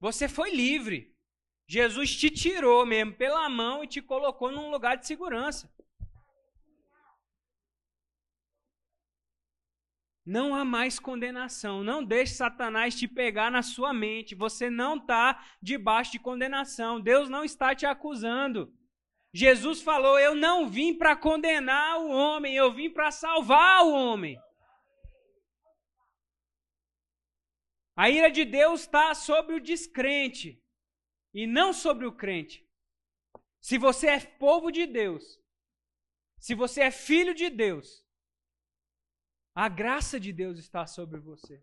Você 0.00 0.26
foi 0.26 0.50
livre. 0.50 1.14
Jesus 1.68 2.16
te 2.16 2.30
tirou 2.30 2.86
mesmo 2.86 3.14
pela 3.14 3.48
mão 3.50 3.84
e 3.84 3.86
te 3.86 4.00
colocou 4.00 4.50
num 4.50 4.70
lugar 4.70 4.96
de 4.96 5.06
segurança. 5.06 5.70
Não 10.30 10.54
há 10.54 10.64
mais 10.64 11.00
condenação. 11.00 11.82
Não 11.82 12.04
deixe 12.04 12.34
Satanás 12.34 12.96
te 12.96 13.08
pegar 13.08 13.50
na 13.50 13.62
sua 13.62 13.92
mente. 13.92 14.32
Você 14.36 14.70
não 14.70 14.96
está 14.96 15.44
debaixo 15.60 16.12
de 16.12 16.20
condenação. 16.20 17.00
Deus 17.00 17.28
não 17.28 17.42
está 17.42 17.74
te 17.74 17.84
acusando. 17.84 18.72
Jesus 19.34 19.82
falou: 19.82 20.20
Eu 20.20 20.36
não 20.36 20.68
vim 20.68 20.96
para 20.96 21.16
condenar 21.16 21.98
o 21.98 22.10
homem, 22.10 22.54
eu 22.54 22.72
vim 22.72 22.88
para 22.88 23.10
salvar 23.10 23.84
o 23.84 23.92
homem. 23.92 24.38
A 27.96 28.08
ira 28.08 28.30
de 28.30 28.44
Deus 28.44 28.82
está 28.82 29.12
sobre 29.16 29.56
o 29.56 29.60
descrente 29.60 30.62
e 31.34 31.44
não 31.44 31.72
sobre 31.72 32.06
o 32.06 32.12
crente. 32.12 32.64
Se 33.60 33.76
você 33.76 34.06
é 34.06 34.20
povo 34.20 34.70
de 34.70 34.86
Deus, 34.86 35.40
se 36.38 36.54
você 36.54 36.82
é 36.82 36.92
filho 36.92 37.34
de 37.34 37.50
Deus, 37.50 38.08
a 39.54 39.68
graça 39.68 40.18
de 40.18 40.32
Deus 40.32 40.58
está 40.58 40.86
sobre 40.86 41.18
você. 41.18 41.60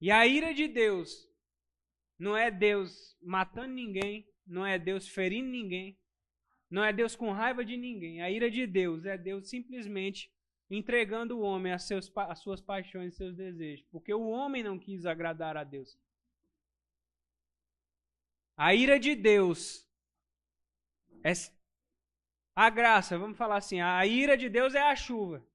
E 0.00 0.10
a 0.10 0.26
ira 0.26 0.54
de 0.54 0.68
Deus 0.68 1.28
não 2.18 2.36
é 2.36 2.50
Deus 2.50 3.16
matando 3.20 3.74
ninguém, 3.74 4.28
não 4.46 4.64
é 4.64 4.78
Deus 4.78 5.08
ferindo 5.08 5.48
ninguém, 5.48 5.98
não 6.70 6.84
é 6.84 6.92
Deus 6.92 7.16
com 7.16 7.32
raiva 7.32 7.64
de 7.64 7.76
ninguém. 7.76 8.22
A 8.22 8.30
ira 8.30 8.50
de 8.50 8.66
Deus 8.66 9.04
é 9.04 9.18
Deus 9.18 9.48
simplesmente 9.48 10.32
entregando 10.70 11.38
o 11.38 11.40
homem 11.40 11.72
a 11.72 11.78
suas 11.78 12.60
paixões 12.60 13.14
e 13.14 13.16
seus 13.16 13.34
desejos, 13.34 13.86
porque 13.90 14.12
o 14.12 14.28
homem 14.28 14.62
não 14.62 14.78
quis 14.78 15.06
agradar 15.06 15.56
a 15.56 15.64
Deus. 15.64 15.98
A 18.56 18.74
ira 18.74 18.98
de 18.98 19.14
Deus 19.14 19.88
é 21.22 21.32
a 22.60 22.70
graça, 22.70 23.16
vamos 23.16 23.38
falar 23.38 23.58
assim, 23.58 23.80
a 23.80 24.04
ira 24.04 24.36
de 24.36 24.48
Deus 24.48 24.74
é 24.74 24.82
a 24.82 24.96
chuva 24.96 25.46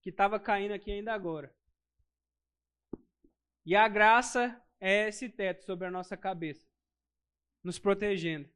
que 0.00 0.10
estava 0.10 0.38
caindo 0.38 0.72
aqui 0.72 0.88
ainda 0.88 1.12
agora. 1.12 1.52
E 3.66 3.74
a 3.74 3.88
graça 3.88 4.62
é 4.78 5.08
esse 5.08 5.28
teto 5.28 5.64
sobre 5.64 5.88
a 5.88 5.90
nossa 5.90 6.16
cabeça, 6.16 6.64
nos 7.60 7.76
protegendo. 7.76 8.48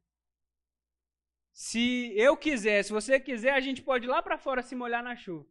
Se 1.51 2.13
eu 2.15 2.37
quiser, 2.37 2.83
se 2.83 2.93
você 2.93 3.19
quiser, 3.19 3.51
a 3.51 3.59
gente 3.59 3.81
pode 3.81 4.05
ir 4.05 4.09
lá 4.09 4.23
para 4.23 4.37
fora 4.37 4.61
se 4.61 4.77
molhar 4.77 5.03
na 5.03 5.17
chuva. 5.17 5.45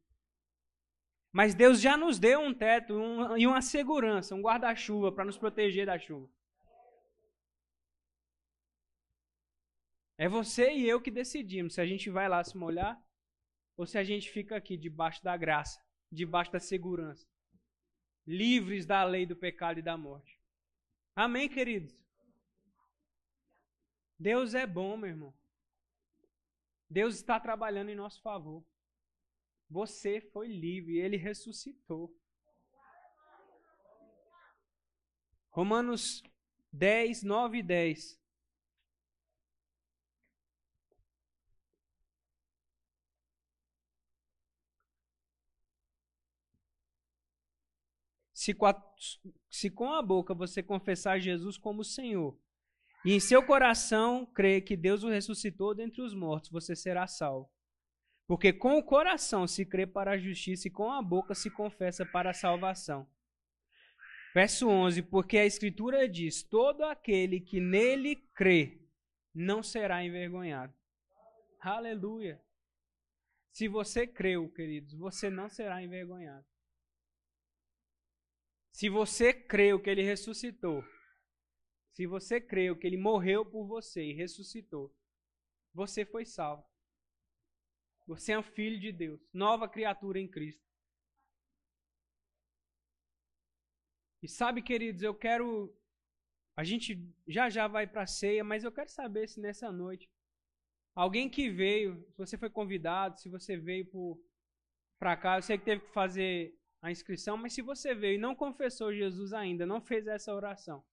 Mas 1.30 1.54
Deus 1.54 1.78
já 1.78 1.98
nos 1.98 2.18
deu 2.18 2.40
um 2.40 2.54
teto 2.54 2.94
um, 2.94 3.36
e 3.36 3.46
uma 3.46 3.60
segurança, 3.60 4.34
um 4.34 4.40
guarda-chuva 4.40 5.12
para 5.12 5.26
nos 5.26 5.36
proteger 5.36 5.84
da 5.84 5.98
chuva. 5.98 6.30
É 10.18 10.28
você 10.28 10.72
e 10.72 10.88
eu 10.88 11.00
que 11.00 11.12
decidimos 11.12 11.74
se 11.74 11.80
a 11.80 11.86
gente 11.86 12.10
vai 12.10 12.28
lá 12.28 12.42
se 12.42 12.56
molhar 12.56 13.00
ou 13.76 13.86
se 13.86 13.96
a 13.96 14.02
gente 14.02 14.28
fica 14.28 14.56
aqui 14.56 14.76
debaixo 14.76 15.22
da 15.22 15.36
graça, 15.36 15.80
debaixo 16.10 16.50
da 16.50 16.58
segurança, 16.58 17.24
livres 18.26 18.84
da 18.84 19.04
lei 19.04 19.24
do 19.24 19.36
pecado 19.36 19.78
e 19.78 19.82
da 19.82 19.96
morte. 19.96 20.36
Amém, 21.14 21.48
queridos? 21.48 21.96
Deus 24.18 24.54
é 24.54 24.66
bom, 24.66 24.96
meu 24.96 25.08
irmão. 25.08 25.32
Deus 26.90 27.14
está 27.14 27.38
trabalhando 27.38 27.90
em 27.90 27.94
nosso 27.94 28.20
favor. 28.20 28.66
Você 29.70 30.20
foi 30.20 30.48
livre, 30.48 30.98
ele 30.98 31.16
ressuscitou. 31.16 32.12
Romanos 35.50 36.22
10, 36.72 37.22
9 37.22 37.58
e 37.58 37.62
10. 37.62 38.17
Se 48.48 48.54
com, 48.54 48.64
a, 48.64 48.82
se 49.50 49.68
com 49.68 49.92
a 49.92 50.00
boca 50.00 50.32
você 50.32 50.62
confessar 50.62 51.20
Jesus 51.20 51.58
como 51.58 51.84
Senhor, 51.84 52.34
e 53.04 53.12
em 53.12 53.20
seu 53.20 53.42
coração 53.42 54.24
crer 54.24 54.62
que 54.62 54.74
Deus 54.74 55.04
o 55.04 55.10
ressuscitou 55.10 55.74
dentre 55.74 56.00
os 56.00 56.14
mortos, 56.14 56.50
você 56.50 56.74
será 56.74 57.06
salvo. 57.06 57.50
Porque 58.26 58.50
com 58.50 58.78
o 58.78 58.82
coração 58.82 59.46
se 59.46 59.66
crê 59.66 59.86
para 59.86 60.12
a 60.12 60.16
justiça 60.16 60.66
e 60.66 60.70
com 60.70 60.90
a 60.90 61.02
boca 61.02 61.34
se 61.34 61.50
confessa 61.50 62.06
para 62.06 62.30
a 62.30 62.34
salvação. 62.34 63.06
Verso 64.34 64.66
11: 64.66 65.02
Porque 65.02 65.36
a 65.36 65.44
Escritura 65.44 66.08
diz: 66.08 66.42
Todo 66.42 66.84
aquele 66.84 67.40
que 67.40 67.60
nele 67.60 68.16
crê 68.34 68.80
não 69.34 69.62
será 69.62 70.02
envergonhado. 70.02 70.72
Aleluia. 71.60 72.40
Se 73.52 73.68
você 73.68 74.06
creu, 74.06 74.48
queridos, 74.48 74.94
você 74.94 75.28
não 75.28 75.50
será 75.50 75.82
envergonhado. 75.82 76.47
Se 78.78 78.88
você 78.88 79.34
creu 79.34 79.82
que 79.82 79.90
ele 79.90 80.04
ressuscitou, 80.04 80.84
se 81.94 82.06
você 82.06 82.40
creu 82.40 82.78
que 82.78 82.86
ele 82.86 82.96
morreu 82.96 83.44
por 83.44 83.66
você 83.66 84.04
e 84.04 84.12
ressuscitou, 84.12 84.96
você 85.74 86.04
foi 86.04 86.24
salvo. 86.24 86.64
Você 88.06 88.30
é 88.30 88.38
um 88.38 88.42
filho 88.44 88.78
de 88.78 88.92
Deus, 88.92 89.20
nova 89.32 89.68
criatura 89.68 90.20
em 90.20 90.28
Cristo. 90.28 90.62
E 94.22 94.28
sabe, 94.28 94.62
queridos, 94.62 95.02
eu 95.02 95.12
quero. 95.12 95.76
A 96.54 96.62
gente 96.62 97.04
já 97.26 97.50
já 97.50 97.66
vai 97.66 97.84
para 97.84 98.02
a 98.02 98.06
ceia, 98.06 98.44
mas 98.44 98.62
eu 98.62 98.70
quero 98.70 98.90
saber 98.90 99.28
se 99.28 99.40
nessa 99.40 99.72
noite 99.72 100.08
alguém 100.94 101.28
que 101.28 101.50
veio, 101.50 102.00
se 102.12 102.16
você 102.16 102.38
foi 102.38 102.48
convidado, 102.48 103.18
se 103.18 103.28
você 103.28 103.56
veio 103.56 103.90
para 105.00 105.16
cá, 105.16 105.38
eu 105.38 105.42
sei 105.42 105.58
que 105.58 105.64
teve 105.64 105.84
que 105.84 105.92
fazer 105.92 106.56
a 106.80 106.90
inscrição, 106.90 107.36
mas 107.36 107.52
se 107.52 107.62
você 107.62 107.94
veio 107.94 108.14
e 108.14 108.20
não 108.20 108.34
confessou 108.34 108.94
Jesus 108.94 109.32
ainda, 109.32 109.66
não 109.66 109.80
fez 109.80 110.06
essa 110.06 110.34
oração, 110.34 110.84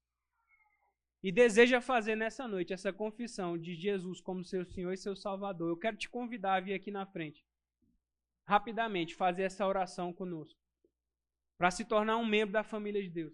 e 1.21 1.31
deseja 1.31 1.81
fazer 1.81 2.15
nessa 2.15 2.47
noite 2.47 2.73
essa 2.73 2.93
confissão 2.93 3.57
de 3.57 3.73
Jesus 3.73 4.21
como 4.21 4.43
seu 4.43 4.65
Senhor 4.65 4.93
e 4.93 4.97
seu 4.97 5.15
Salvador, 5.15 5.69
eu 5.69 5.77
quero 5.77 5.97
te 5.97 6.09
convidar 6.09 6.55
a 6.55 6.59
vir 6.59 6.73
aqui 6.73 6.91
na 6.91 7.05
frente, 7.05 7.45
rapidamente, 8.45 9.15
fazer 9.15 9.43
essa 9.43 9.65
oração 9.65 10.13
conosco, 10.13 10.59
para 11.57 11.71
se 11.71 11.85
tornar 11.85 12.17
um 12.17 12.25
membro 12.25 12.53
da 12.53 12.63
família 12.63 13.01
de 13.01 13.09
Deus, 13.09 13.33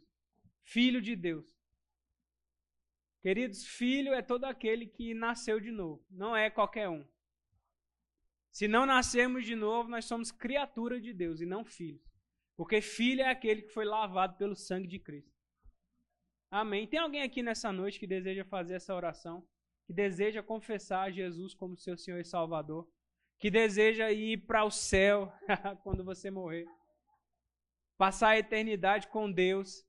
filho 0.64 1.02
de 1.02 1.16
Deus. 1.16 1.46
Queridos, 3.22 3.66
filho 3.66 4.14
é 4.14 4.22
todo 4.22 4.46
aquele 4.46 4.88
que 4.88 5.14
nasceu 5.14 5.60
de 5.60 5.72
novo, 5.72 6.04
não 6.10 6.36
é 6.36 6.50
qualquer 6.50 6.90
um. 6.90 7.06
Se 8.52 8.68
não 8.68 8.86
nascermos 8.86 9.46
de 9.46 9.56
novo, 9.56 9.90
nós 9.90 10.06
somos 10.06 10.32
criatura 10.32 11.00
de 11.00 11.14
Deus 11.14 11.40
e 11.40 11.46
não 11.46 11.64
filhos. 11.64 12.11
Porque 12.62 12.80
filho 12.80 13.22
é 13.22 13.30
aquele 13.32 13.64
que 13.64 13.70
foi 13.70 13.84
lavado 13.84 14.38
pelo 14.38 14.56
sangue 14.56 14.88
de 14.88 15.00
Cristo. 15.00 15.36
Amém. 16.52 16.86
Tem 16.86 17.00
alguém 17.00 17.24
aqui 17.24 17.42
nessa 17.42 17.72
noite 17.72 18.00
que 18.00 18.06
deseja 18.06 18.46
fazer 18.46 18.76
essa 18.76 18.94
oração? 18.94 19.44
Que 19.88 19.92
deseja 19.92 20.44
confessar 20.44 21.12
Jesus 21.12 21.56
como 21.56 21.76
seu 21.76 21.98
Senhor 21.98 22.20
e 22.20 22.24
Salvador? 22.24 22.88
Que 23.40 23.50
deseja 23.50 24.12
ir 24.12 24.46
para 24.46 24.64
o 24.64 24.70
céu 24.70 25.34
quando 25.82 26.04
você 26.04 26.30
morrer? 26.30 26.68
Passar 27.98 28.30
a 28.30 28.38
eternidade 28.38 29.08
com 29.08 29.32
Deus 29.32 29.84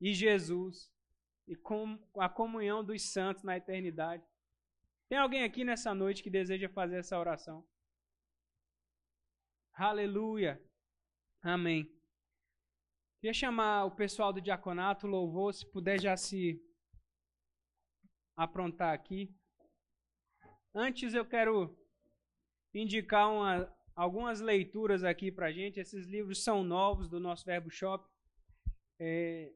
e 0.00 0.14
Jesus 0.14 0.92
e 1.48 1.56
com 1.56 1.98
a 2.16 2.28
comunhão 2.28 2.84
dos 2.84 3.10
santos 3.10 3.42
na 3.42 3.56
eternidade. 3.56 4.22
Tem 5.08 5.18
alguém 5.18 5.42
aqui 5.42 5.64
nessa 5.64 5.92
noite 5.92 6.22
que 6.22 6.30
deseja 6.30 6.68
fazer 6.68 6.98
essa 6.98 7.18
oração? 7.18 7.66
Aleluia. 9.74 10.62
Amém. 11.42 11.97
Queria 13.20 13.34
chamar 13.34 13.84
o 13.84 13.90
pessoal 13.90 14.32
do 14.32 14.40
diaconato, 14.40 15.08
louvor, 15.08 15.52
se 15.52 15.66
puder 15.66 16.00
já 16.00 16.16
se 16.16 16.62
aprontar 18.36 18.94
aqui. 18.94 19.34
Antes 20.72 21.14
eu 21.14 21.24
quero 21.24 21.76
indicar 22.72 23.28
uma, 23.28 23.76
algumas 23.96 24.40
leituras 24.40 25.02
aqui 25.02 25.32
para 25.32 25.50
gente. 25.50 25.80
Esses 25.80 26.06
livros 26.06 26.44
são 26.44 26.62
novos 26.62 27.08
do 27.08 27.18
nosso 27.18 27.44
Verbo 27.44 27.68
Shop. 27.68 28.08
É, 29.00 29.52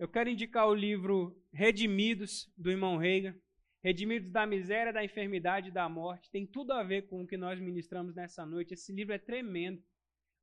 eu 0.00 0.08
quero 0.08 0.28
indicar 0.28 0.66
o 0.66 0.74
livro 0.74 1.40
Redimidos, 1.52 2.52
do 2.56 2.72
irmão 2.72 2.96
Reagan. 2.96 3.38
Redimidos 3.84 4.30
da 4.30 4.44
miséria, 4.44 4.92
da 4.92 5.04
enfermidade 5.04 5.68
e 5.68 5.72
da 5.72 5.88
morte. 5.88 6.28
Tem 6.32 6.44
tudo 6.44 6.72
a 6.72 6.82
ver 6.82 7.02
com 7.02 7.22
o 7.22 7.26
que 7.26 7.36
nós 7.36 7.60
ministramos 7.60 8.16
nessa 8.16 8.44
noite. 8.44 8.74
Esse 8.74 8.92
livro 8.92 9.14
é 9.14 9.18
tremendo. 9.18 9.80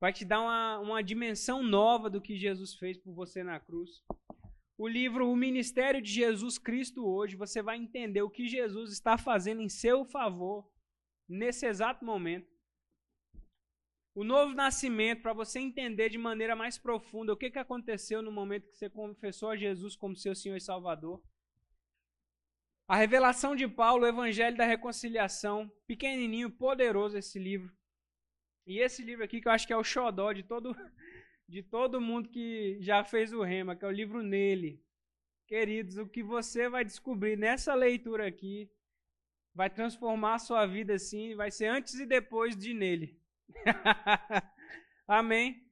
Vai 0.04 0.12
te 0.12 0.26
dar 0.26 0.42
uma, 0.42 0.80
uma 0.80 1.02
dimensão 1.02 1.64
nova 1.64 2.10
do 2.10 2.20
que 2.20 2.36
Jesus 2.36 2.74
fez 2.76 2.98
por 2.98 3.14
você 3.14 3.42
na 3.42 3.58
cruz. 3.58 4.04
O 4.78 4.86
livro 4.86 5.32
O 5.32 5.34
Ministério 5.34 6.02
de 6.02 6.12
Jesus 6.12 6.58
Cristo 6.58 7.08
hoje, 7.08 7.38
você 7.38 7.62
vai 7.62 7.78
entender 7.78 8.22
o 8.22 8.30
que 8.30 8.46
Jesus 8.46 8.92
está 8.92 9.18
fazendo 9.18 9.62
em 9.62 9.70
seu 9.70 10.04
favor 10.04 10.70
nesse 11.26 11.66
exato 11.66 12.04
momento. 12.04 12.52
O 14.14 14.26
novo 14.26 14.54
nascimento, 14.54 15.22
para 15.22 15.32
você 15.32 15.62
entender 15.62 16.10
de 16.10 16.18
maneira 16.18 16.54
mais 16.54 16.78
profunda 16.78 17.32
o 17.32 17.38
que, 17.38 17.50
que 17.50 17.60
aconteceu 17.60 18.22
no 18.22 18.30
momento 18.30 18.68
que 18.68 18.76
você 18.76 18.90
confessou 18.90 19.52
a 19.52 19.56
Jesus 19.56 19.96
como 19.96 20.18
seu 20.18 20.36
Senhor 20.36 20.58
e 20.58 20.60
Salvador. 20.60 21.24
A 22.90 22.98
revelação 22.98 23.56
de 23.56 23.70
Paulo, 23.70 24.04
o 24.04 24.10
Evangelho 24.10 24.58
da 24.58 24.66
Reconciliação, 24.66 25.72
pequenininho, 25.88 26.52
poderoso 26.52 27.18
esse 27.18 27.40
livro. 27.40 27.74
E 28.66 28.80
esse 28.80 29.04
livro 29.04 29.24
aqui 29.24 29.42
que 29.42 29.48
eu 29.48 29.52
acho 29.52 29.68
que 29.68 29.74
é 29.74 29.78
o 29.78 29.84
xodó 29.84 30.32
de 30.32 30.44
todo, 30.44 30.76
de 31.48 31.62
todo 31.62 32.02
mundo 32.02 32.30
que 32.30 32.78
já 32.80 33.04
fez 33.04 33.34
o 33.34 33.44
rema, 33.44 33.76
que 33.76 33.84
é 33.84 33.88
o 33.88 33.92
livro 33.92 34.22
Nele. 34.22 34.82
Queridos, 35.48 35.98
o 35.98 36.08
que 36.08 36.24
você 36.24 36.70
vai 36.70 36.86
descobrir 36.86 37.38
nessa 37.38 37.74
leitura 37.74 38.28
aqui 38.28 38.72
vai 39.54 39.70
transformar 39.70 40.36
a 40.36 40.40
sua 40.40 40.66
vida 40.66 40.94
assim, 40.96 41.36
vai 41.36 41.52
ser 41.52 41.68
antes 41.68 41.94
e 41.96 42.06
depois 42.06 42.56
de 42.56 42.74
Nele. 42.74 43.20
Amém? 45.08 45.64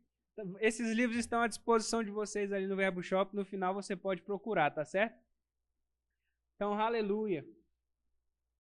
Esses 0.59 0.91
livros 0.93 1.17
estão 1.17 1.41
à 1.41 1.47
disposição 1.47 2.03
de 2.03 2.11
vocês 2.11 2.51
ali 2.51 2.67
no 2.67 2.75
Verbo 2.75 3.01
Shop. 3.01 3.35
No 3.35 3.45
final 3.45 3.73
você 3.73 3.95
pode 3.95 4.21
procurar, 4.21 4.71
tá 4.71 4.83
certo? 4.83 5.19
Então, 6.55 6.73
aleluia. 6.73 7.45